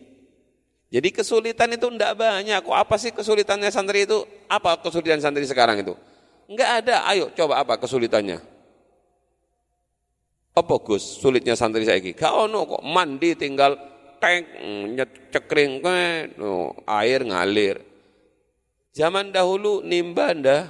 Jadi 0.95 1.11
kesulitan 1.11 1.75
itu 1.75 1.91
tidak 1.91 2.15
banyak. 2.15 2.63
Kok 2.63 2.79
apa 2.79 2.95
sih 2.95 3.11
kesulitannya 3.11 3.75
santri 3.75 4.07
itu? 4.07 4.23
Apa 4.47 4.79
kesulitan 4.79 5.19
santri 5.19 5.43
sekarang 5.51 5.83
itu? 5.83 5.99
Enggak 6.47 6.87
ada. 6.87 7.11
Ayo 7.11 7.35
coba 7.35 7.59
apa 7.59 7.75
kesulitannya? 7.75 8.54
Apa 10.55 10.79
Gus 10.79 11.19
sulitnya 11.19 11.59
santri 11.59 11.83
saya 11.83 11.99
ini? 11.99 12.15
Kau 12.15 12.47
no 12.47 12.63
kok 12.63 12.87
mandi 12.87 13.35
tinggal 13.35 13.75
tank 14.23 14.55
cekring 15.35 15.83
no, 16.39 16.71
air 16.87 17.27
ngalir. 17.27 17.83
Zaman 18.95 19.35
dahulu 19.35 19.83
nimba 19.83 20.31
ndah. 20.31 20.65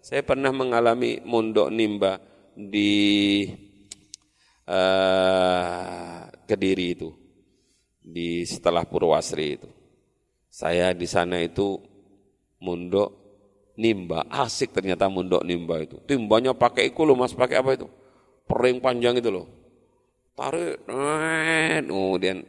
Saya 0.00 0.24
pernah 0.24 0.48
mengalami 0.48 1.20
mondok 1.20 1.68
nimba 1.68 2.16
di 2.56 3.44
uh, 4.64 6.24
Kediri 6.48 6.86
itu 6.96 7.12
di 8.00 8.48
setelah 8.48 8.88
Purwasri 8.88 9.60
itu. 9.60 9.68
Saya 10.48 10.96
di 10.96 11.04
sana 11.04 11.44
itu 11.44 11.76
mundok 12.64 13.12
nimba, 13.76 14.24
asik 14.32 14.72
ternyata 14.72 15.12
mundok 15.12 15.44
nimba 15.44 15.84
itu. 15.84 16.00
Timbanya 16.08 16.56
pakai 16.56 16.88
iku 16.88 17.04
loh 17.04 17.14
mas, 17.14 17.36
pakai 17.36 17.60
apa 17.60 17.76
itu? 17.76 17.99
Pering 18.50 18.82
panjang 18.82 19.22
itu 19.22 19.30
loh. 19.30 19.46
Tarik, 20.34 20.82
kemudian 21.86 22.42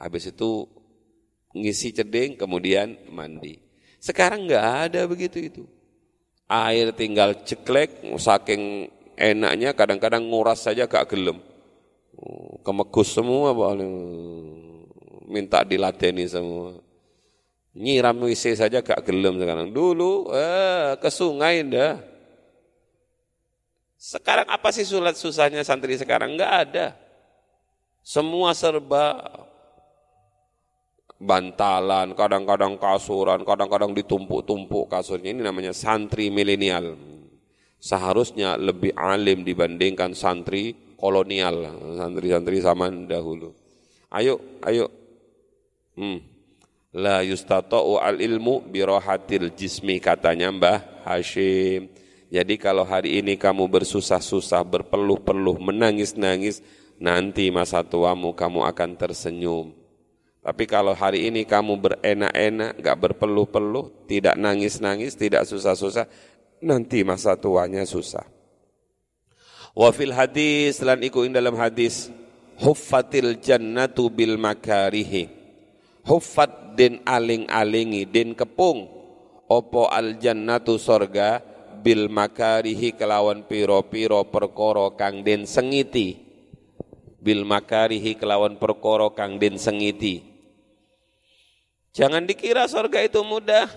habis 0.00 0.26
itu 0.26 0.66
ngisi 1.54 1.94
cedeng, 1.94 2.34
kemudian 2.34 2.98
mandi. 3.12 3.60
Sekarang 4.02 4.50
nggak 4.50 4.66
ada 4.90 5.06
begitu 5.06 5.38
itu. 5.38 5.62
Air 6.50 6.90
tinggal 6.92 7.46
ceklek, 7.46 8.02
saking 8.18 8.90
enaknya 9.16 9.72
kadang-kadang 9.78 10.26
nguras 10.26 10.66
saja 10.66 10.90
gak 10.90 11.14
gelem. 11.14 11.38
Oh, 12.18 12.60
kemegus 12.60 13.14
semua 13.14 13.54
paling 13.56 13.94
minta 15.30 15.64
diladeni 15.64 16.28
semua. 16.28 16.76
Nyiram 17.72 18.20
WC 18.20 18.58
saja 18.58 18.84
gak 18.84 19.06
gelem 19.06 19.40
sekarang. 19.40 19.72
Dulu 19.72 20.28
eh, 20.34 20.98
ke 21.00 21.08
sungai 21.08 21.64
dah. 21.64 22.11
Sekarang 24.02 24.50
apa 24.50 24.74
sih 24.74 24.82
sulat 24.82 25.14
susahnya 25.14 25.62
santri 25.62 25.94
sekarang? 25.94 26.34
Enggak 26.34 26.52
ada. 26.66 26.86
Semua 28.02 28.50
serba 28.50 29.22
bantalan, 31.22 32.10
kadang-kadang 32.18 32.82
kasuran, 32.82 33.46
kadang-kadang 33.46 33.94
ditumpuk-tumpuk 33.94 34.90
kasurnya. 34.90 35.30
Ini 35.30 35.46
namanya 35.46 35.70
santri 35.70 36.34
milenial. 36.34 36.98
Seharusnya 37.78 38.58
lebih 38.58 38.90
alim 38.98 39.46
dibandingkan 39.46 40.18
santri 40.18 40.74
kolonial, 40.98 41.70
santri-santri 41.94 42.58
zaman 42.58 43.06
dahulu. 43.06 43.54
Ayo, 44.10 44.42
ayo 44.66 44.90
Hmm. 45.92 46.24
La 46.96 47.20
yustata'u 47.20 48.00
al 48.00 48.16
ilmu 48.16 48.64
birohatil 48.64 49.52
jismi 49.52 50.00
katanya 50.00 50.48
Mbah 50.48 51.04
Hashim. 51.04 51.91
Jadi 52.32 52.56
kalau 52.56 52.88
hari 52.88 53.20
ini 53.20 53.36
kamu 53.36 53.68
bersusah-susah, 53.68 54.64
berpeluh-peluh, 54.64 55.60
menangis-nangis, 55.60 56.64
nanti 56.96 57.52
masa 57.52 57.84
tuamu 57.84 58.32
kamu 58.32 58.64
akan 58.72 58.96
tersenyum. 58.96 59.76
Tapi 60.40 60.64
kalau 60.64 60.96
hari 60.96 61.28
ini 61.28 61.44
kamu 61.44 61.76
berenak-enak, 61.76 62.80
gak 62.80 62.96
berpeluh-peluh, 62.96 64.08
tidak 64.08 64.40
nangis-nangis, 64.40 65.12
tidak 65.12 65.44
susah-susah, 65.44 66.08
nanti 66.64 67.04
masa 67.04 67.36
tuanya 67.36 67.84
susah. 67.84 68.24
Wa 69.76 69.92
fil 69.92 70.16
hadis 70.16 70.80
lan 70.80 71.04
iku 71.04 71.28
ing 71.28 71.36
dalam 71.36 71.52
hadis 71.60 72.08
huffatil 72.64 73.40
jannatu 73.44 74.08
bil 74.08 74.40
makarihi. 74.40 75.28
Huffat 76.02 76.80
den 76.80 77.04
aling-alingi 77.06 78.08
den 78.10 78.34
kepung 78.34 78.90
opo 79.46 79.86
al 79.86 80.18
jannatu 80.18 80.74
sorga 80.74 81.51
bil 81.82 82.06
makarihi 82.06 82.94
kelawan 82.94 83.42
piro-piro 83.42 84.22
perkoro 84.30 84.94
kang 84.94 85.26
den 85.26 85.44
sengiti 85.44 86.22
bil 87.18 87.42
makarihi 87.42 88.14
kelawan 88.14 88.54
perkoro 88.54 89.10
kang 89.12 89.42
den 89.42 89.58
sengiti 89.58 90.32
Jangan 91.92 92.24
dikira 92.24 92.64
surga 92.64 93.04
itu 93.04 93.20
mudah. 93.20 93.68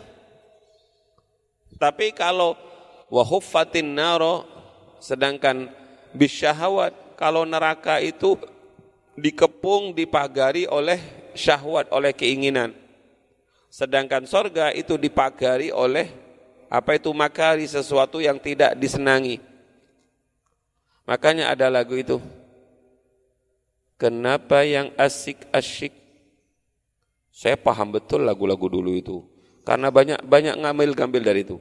Tapi 1.76 2.16
kalau 2.16 2.56
wahuffatin 3.12 3.92
naro 3.92 4.48
sedangkan 5.04 5.68
bisyahawat 6.16 6.96
kalau 7.20 7.44
neraka 7.44 8.00
itu 8.00 8.40
dikepung 9.20 9.92
dipagari 9.92 10.64
oleh 10.64 11.04
syahwat 11.36 11.92
oleh 11.92 12.16
keinginan. 12.16 12.72
Sedangkan 13.68 14.24
sorga 14.24 14.72
itu 14.72 14.96
dipagari 14.96 15.68
oleh 15.76 16.08
apa 16.70 16.98
itu 16.98 17.10
makari 17.14 17.66
sesuatu 17.66 18.22
yang 18.22 18.38
tidak 18.42 18.78
disenangi. 18.80 19.42
Makanya 21.06 21.54
ada 21.54 21.70
lagu 21.70 21.94
itu. 21.94 22.18
Kenapa 23.96 24.66
yang 24.68 24.92
asik-asyik 25.00 26.06
saya 27.36 27.60
paham 27.60 27.92
betul 27.92 28.24
lagu-lagu 28.24 28.72
dulu 28.72 28.96
itu. 28.96 29.20
Karena 29.68 29.92
banyak 29.92 30.24
banyak 30.24 30.56
ngambil-ngambil 30.56 31.22
dari 31.22 31.44
itu. 31.44 31.60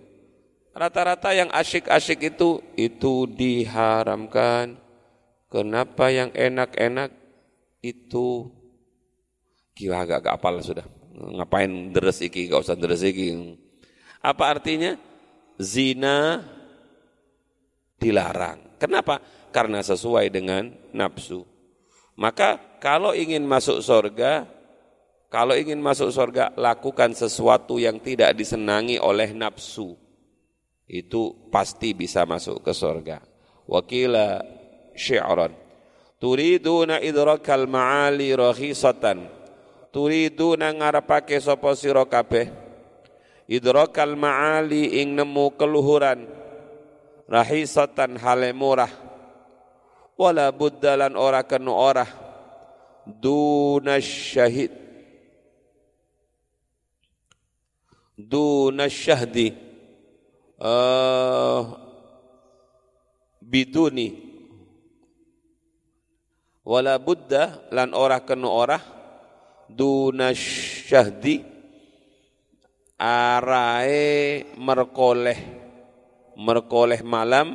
Rata-rata 0.70 1.34
yang 1.34 1.50
asyik-asyik 1.50 2.34
itu, 2.34 2.62
itu 2.78 3.26
diharamkan. 3.26 4.78
Kenapa 5.50 6.10
yang 6.10 6.30
enak-enak 6.34 7.14
itu 7.82 8.50
gila 9.74 10.06
agak 10.06 10.26
gak 10.26 10.34
apal 10.38 10.58
sudah. 10.62 10.86
Ngapain 11.14 11.94
deres 11.94 12.22
iki, 12.22 12.50
gak 12.50 12.66
usah 12.66 12.78
deres 12.78 13.02
iki. 13.02 13.58
Apa 14.24 14.56
artinya? 14.56 14.96
Zina 15.60 16.40
dilarang. 18.00 18.80
Kenapa? 18.80 19.20
Karena 19.52 19.84
sesuai 19.84 20.32
dengan 20.32 20.72
nafsu. 20.96 21.44
Maka 22.16 22.80
kalau 22.80 23.12
ingin 23.12 23.44
masuk 23.44 23.84
surga, 23.84 24.48
kalau 25.28 25.52
ingin 25.52 25.76
masuk 25.76 26.08
surga, 26.08 26.56
lakukan 26.56 27.12
sesuatu 27.12 27.76
yang 27.76 28.00
tidak 28.00 28.32
disenangi 28.32 28.96
oleh 28.96 29.36
nafsu. 29.36 29.92
Itu 30.88 31.50
pasti 31.52 31.92
bisa 31.92 32.24
masuk 32.24 32.64
ke 32.64 32.72
surga. 32.72 33.20
Wakila 33.68 34.40
syi'ran. 34.96 35.52
Turiduna 36.16 37.02
idrakal 37.04 37.68
ma'ali 37.68 38.32
rahisatan. 38.32 39.28
Turiduna 39.92 40.72
ngarapake 40.72 41.36
sopo 41.36 41.76
siro 41.76 42.08
kabeh. 42.08 42.63
Idrakal 43.48 44.16
ma'ali 44.16 45.00
ing 45.00 45.16
nemu 45.16 45.56
keluhuran. 45.56 46.24
Rahisatan 47.28 48.20
hale 48.20 48.52
murah. 48.56 48.90
Wala 50.14 50.48
buddalan 50.54 51.16
ora 51.16 51.44
kenu 51.44 51.72
ora. 51.72 52.06
Duna 53.04 54.00
syahid 54.00 54.84
duna 58.14 58.86
syahdi 58.86 59.50
uh, 60.62 61.62
biduni 63.42 64.14
wala 66.62 66.96
buddha 67.02 67.68
lan 67.74 67.90
ora 67.92 68.22
kenu 68.22 68.46
ora 68.46 68.78
duna 69.66 70.30
syahdi 70.32 71.42
arae 73.04 74.48
merkoleh. 74.56 75.40
Merkoleh 76.34 77.04
malam 77.04 77.54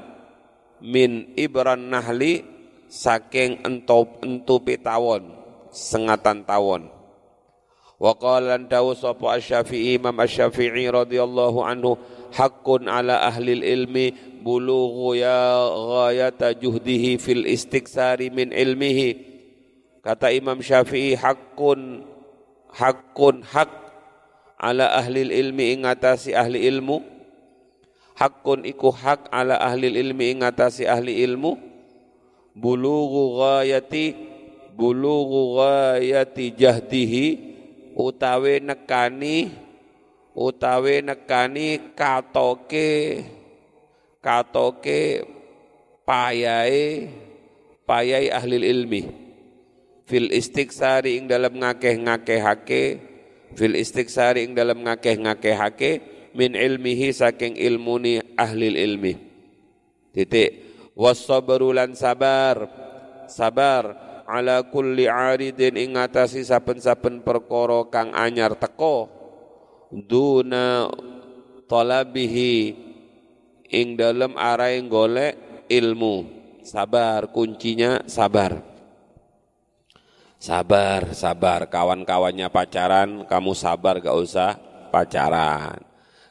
min 0.79 1.33
ibran 1.35 1.89
nahli 1.89 2.45
saking 2.87 3.65
entop 3.65 4.21
entupi 4.21 4.77
tawon 4.77 5.33
sengatan 5.73 6.45
tawon. 6.45 6.87
Wa 7.99 8.15
qala 8.15 8.55
dawu 8.55 8.95
sapa 8.95 9.35
Asy-Syafi'i 9.35 9.99
Imam 9.99 10.15
Asy-Syafi'i 10.15 10.87
radhiyallahu 10.87 11.59
anhu 11.59 11.99
haqqun 12.31 12.87
ala 12.87 13.27
ahli 13.27 13.59
ilmi 13.59 14.39
bulughu 14.39 15.19
ya 15.19 15.67
ghayata 15.67 16.55
juhdihi 16.55 17.19
fil 17.19 17.43
istiksari 17.43 18.31
min 18.31 18.55
ilmihi. 18.55 19.27
Kata 19.99 20.31
Imam 20.31 20.63
Syafi'i 20.63 21.19
haqqun 21.19 22.07
haqqun 22.71 23.43
hak 23.43 23.88
ala 24.59 24.91
ahli 24.99 25.23
ilmi 25.31 25.79
ingatasi 25.79 26.35
ahli 26.35 26.67
ilmu. 26.67 26.99
Haqqun 28.19 28.67
iku 28.67 28.91
hak 28.91 29.31
ala 29.31 29.55
ahli 29.55 29.87
ilmi 29.87 30.35
ingatasi 30.35 30.83
ahli 30.83 31.23
ilmu. 31.23 31.55
Bulughu 32.51 33.39
ghayati 33.39 34.11
bulughu 34.75 35.55
ghayati 35.55 36.51
jahdihi 36.51 37.25
utawi 37.95 38.59
nekani 38.59 39.47
utawi 40.35 40.99
nekani 40.99 41.95
katoke 41.95 43.23
katoke 44.19 45.23
payai 46.03 47.07
payai 47.87 48.27
ahli 48.27 48.59
ilmi. 48.59 49.01
Fil 50.03 50.35
istiksari 50.35 51.21
ing 51.21 51.31
dalam 51.31 51.55
ngakeh-ngakehake 51.55 53.08
fil 53.57 53.77
istiksari 53.77 54.45
ing 54.45 54.53
dalam 54.53 54.85
ngakeh-ngakehake 54.85 55.91
min 56.37 56.53
ilmihi 56.53 57.13
saking 57.13 57.57
ilmuni 57.57 58.21
ahli 58.37 58.73
ilmi. 58.75 59.13
Titik. 60.13 60.67
Wasabru 60.93 61.71
sabar. 61.95 62.67
Sabar 63.29 63.83
ala 64.25 64.65
kulli 64.65 65.05
aridin 65.05 65.77
ing 65.77 65.95
ngatasi 65.95 66.41
saben-saben 66.41 67.21
perkara 67.21 67.85
kang 67.93 68.09
anyar 68.13 68.57
teko 68.57 69.09
duna 69.89 70.89
talabihi 71.69 72.73
ing 73.69 73.87
dalem 73.97 74.33
arai 74.33 74.81
golek 74.85 75.65
ilmu. 75.69 76.41
Sabar 76.65 77.33
kuncinya 77.33 78.03
sabar 78.05 78.68
sabar 80.39 81.11
sabar. 81.11 81.67
Kawan-kawannya 81.67 82.47
pacaran 82.49 83.27
kamu 83.27 83.51
sabar 83.53 83.99
gak 83.99 84.15
usah 84.15 84.55
pacaran. 84.89 85.77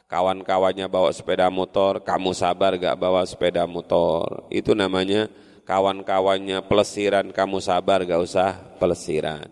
Kawan-kawannya 0.09 0.89
bawa 0.89 1.13
sepeda 1.13 1.47
motor 1.53 2.01
kamu 2.01 2.33
sabar 2.33 2.75
gak 2.75 2.97
bawa 2.97 3.21
sepeda 3.23 3.69
motor. 3.69 4.49
Itu 4.49 4.73
namanya 4.73 5.29
kawan-kawannya 5.63 6.65
pelesiran 6.65 7.29
kamu 7.29 7.61
sabar 7.61 8.01
gak 8.03 8.19
usah 8.19 8.57
pelesiran. 8.81 9.47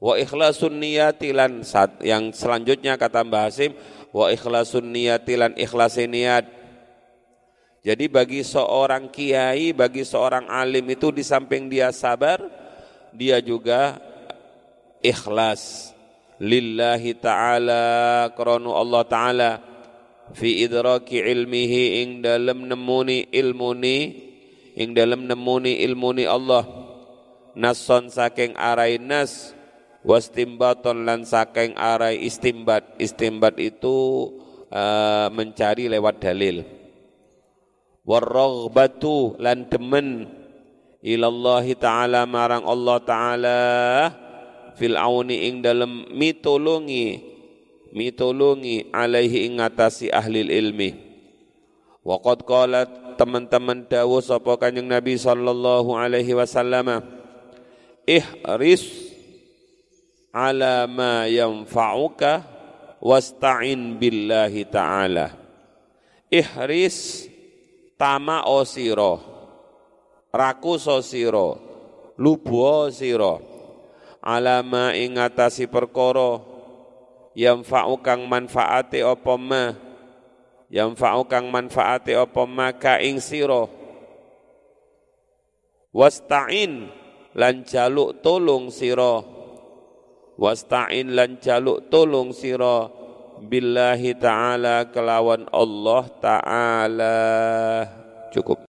Wa 0.00 0.16
ikhlasun 0.16 0.80
niyati 0.80 1.36
lan 1.36 1.60
yang 2.00 2.32
selanjutnya 2.32 2.96
kata 2.96 3.26
Mbah 3.26 3.50
Hasim 3.50 3.76
wa 4.14 4.32
ikhlasun 4.32 4.88
niyati 4.88 5.34
lan 5.36 5.52
ikhlas 5.58 6.00
niat 6.00 6.46
jadi 7.82 8.04
bagi 8.10 8.42
seorang 8.46 9.10
kiai 9.10 9.74
bagi 9.74 10.02
seorang 10.02 10.48
alim 10.48 10.86
itu 10.92 11.12
di 11.12 11.26
samping 11.26 11.66
dia 11.66 11.92
sabar 11.92 12.40
dia 13.14 13.40
juga 13.40 14.00
ikhlas. 15.04 15.94
Lillahi 16.38 17.18
ta'ala 17.18 17.84
karena 18.38 18.70
Allah 18.70 19.02
ta'ala 19.02 19.50
fi 20.38 20.62
idraki 20.62 21.18
ilmihi 21.18 22.06
ing 22.06 22.08
dalam 22.22 22.70
nemuni 22.70 23.26
ilmuni 23.34 23.98
ing 24.78 24.94
dalam 24.94 25.26
nemuni 25.26 25.82
ilmuni 25.82 26.30
Allah. 26.30 26.62
Nason 27.58 28.06
saking 28.06 28.54
arai 28.54 29.02
nas 29.02 29.50
wastimbaton 30.06 31.02
lan 31.02 31.26
saking 31.26 31.74
arai 31.74 32.22
istimbat. 32.22 32.94
Istimbat 33.02 33.58
itu 33.58 34.30
uh, 34.70 35.26
mencari 35.34 35.90
lewat 35.90 36.22
dalil. 36.22 36.62
Warraghbatu 38.06 39.42
lan 39.42 39.66
demen 39.66 40.37
ilallahi 41.02 41.78
ta'ala 41.78 42.26
marang 42.26 42.64
Allah 42.66 42.98
ta'ala. 43.02 43.60
Fil 44.78 44.94
auni 44.94 45.50
ing 45.50 45.58
dalam 45.58 46.06
mitolongi 46.14 47.18
mitolongi 47.90 48.94
alaihi 48.94 49.50
ing 49.50 49.58
ahli 49.58 50.46
ilmi. 50.46 50.90
Waqad 52.06 52.46
qalat 52.46 53.18
teman-teman 53.18 53.90
dawuh 53.90 54.22
sapa 54.22 54.54
Kanjeng 54.54 54.86
Nabi 54.86 55.18
sallallahu 55.18 55.98
alaihi 55.98 56.30
wasallam 56.30 57.02
ihris 58.06 58.86
ala 60.30 60.86
ma 60.86 61.26
yanfa'uka 61.26 62.46
wasta'in 63.02 63.98
billahi 63.98 64.62
ta'ala. 64.70 65.34
Ihris 66.30 67.26
tama 67.98 68.46
osiro 68.46 69.37
rakuso 70.34 71.00
siro 71.00 71.68
lubuo 72.18 72.90
siro. 72.90 73.40
Alama 74.18 74.92
ingatasi 74.92 75.70
perkoro 75.70 76.42
yang 77.38 77.62
kang 78.02 78.26
manfaate 78.26 79.06
apa 79.06 79.34
ma 79.38 79.72
yang 80.68 80.98
kang 80.98 81.46
manfaate 81.48 82.18
apa 82.18 82.42
ma 82.44 82.74
ka 82.74 82.98
ing 82.98 83.22
siro. 83.22 83.70
Wasta'in 85.94 86.90
lan 87.38 87.64
jaluk 87.64 88.20
tolong 88.20 88.68
siro. 88.74 89.24
Wasta'in 90.36 91.14
lan 91.14 91.38
jaluk 91.40 91.88
tolong 91.88 92.34
siro. 92.34 92.98
Billahi 93.38 94.18
ta'ala 94.18 94.90
kelawan 94.90 95.46
Allah 95.54 96.04
ta'ala. 96.18 97.18
Cukup 98.34 98.66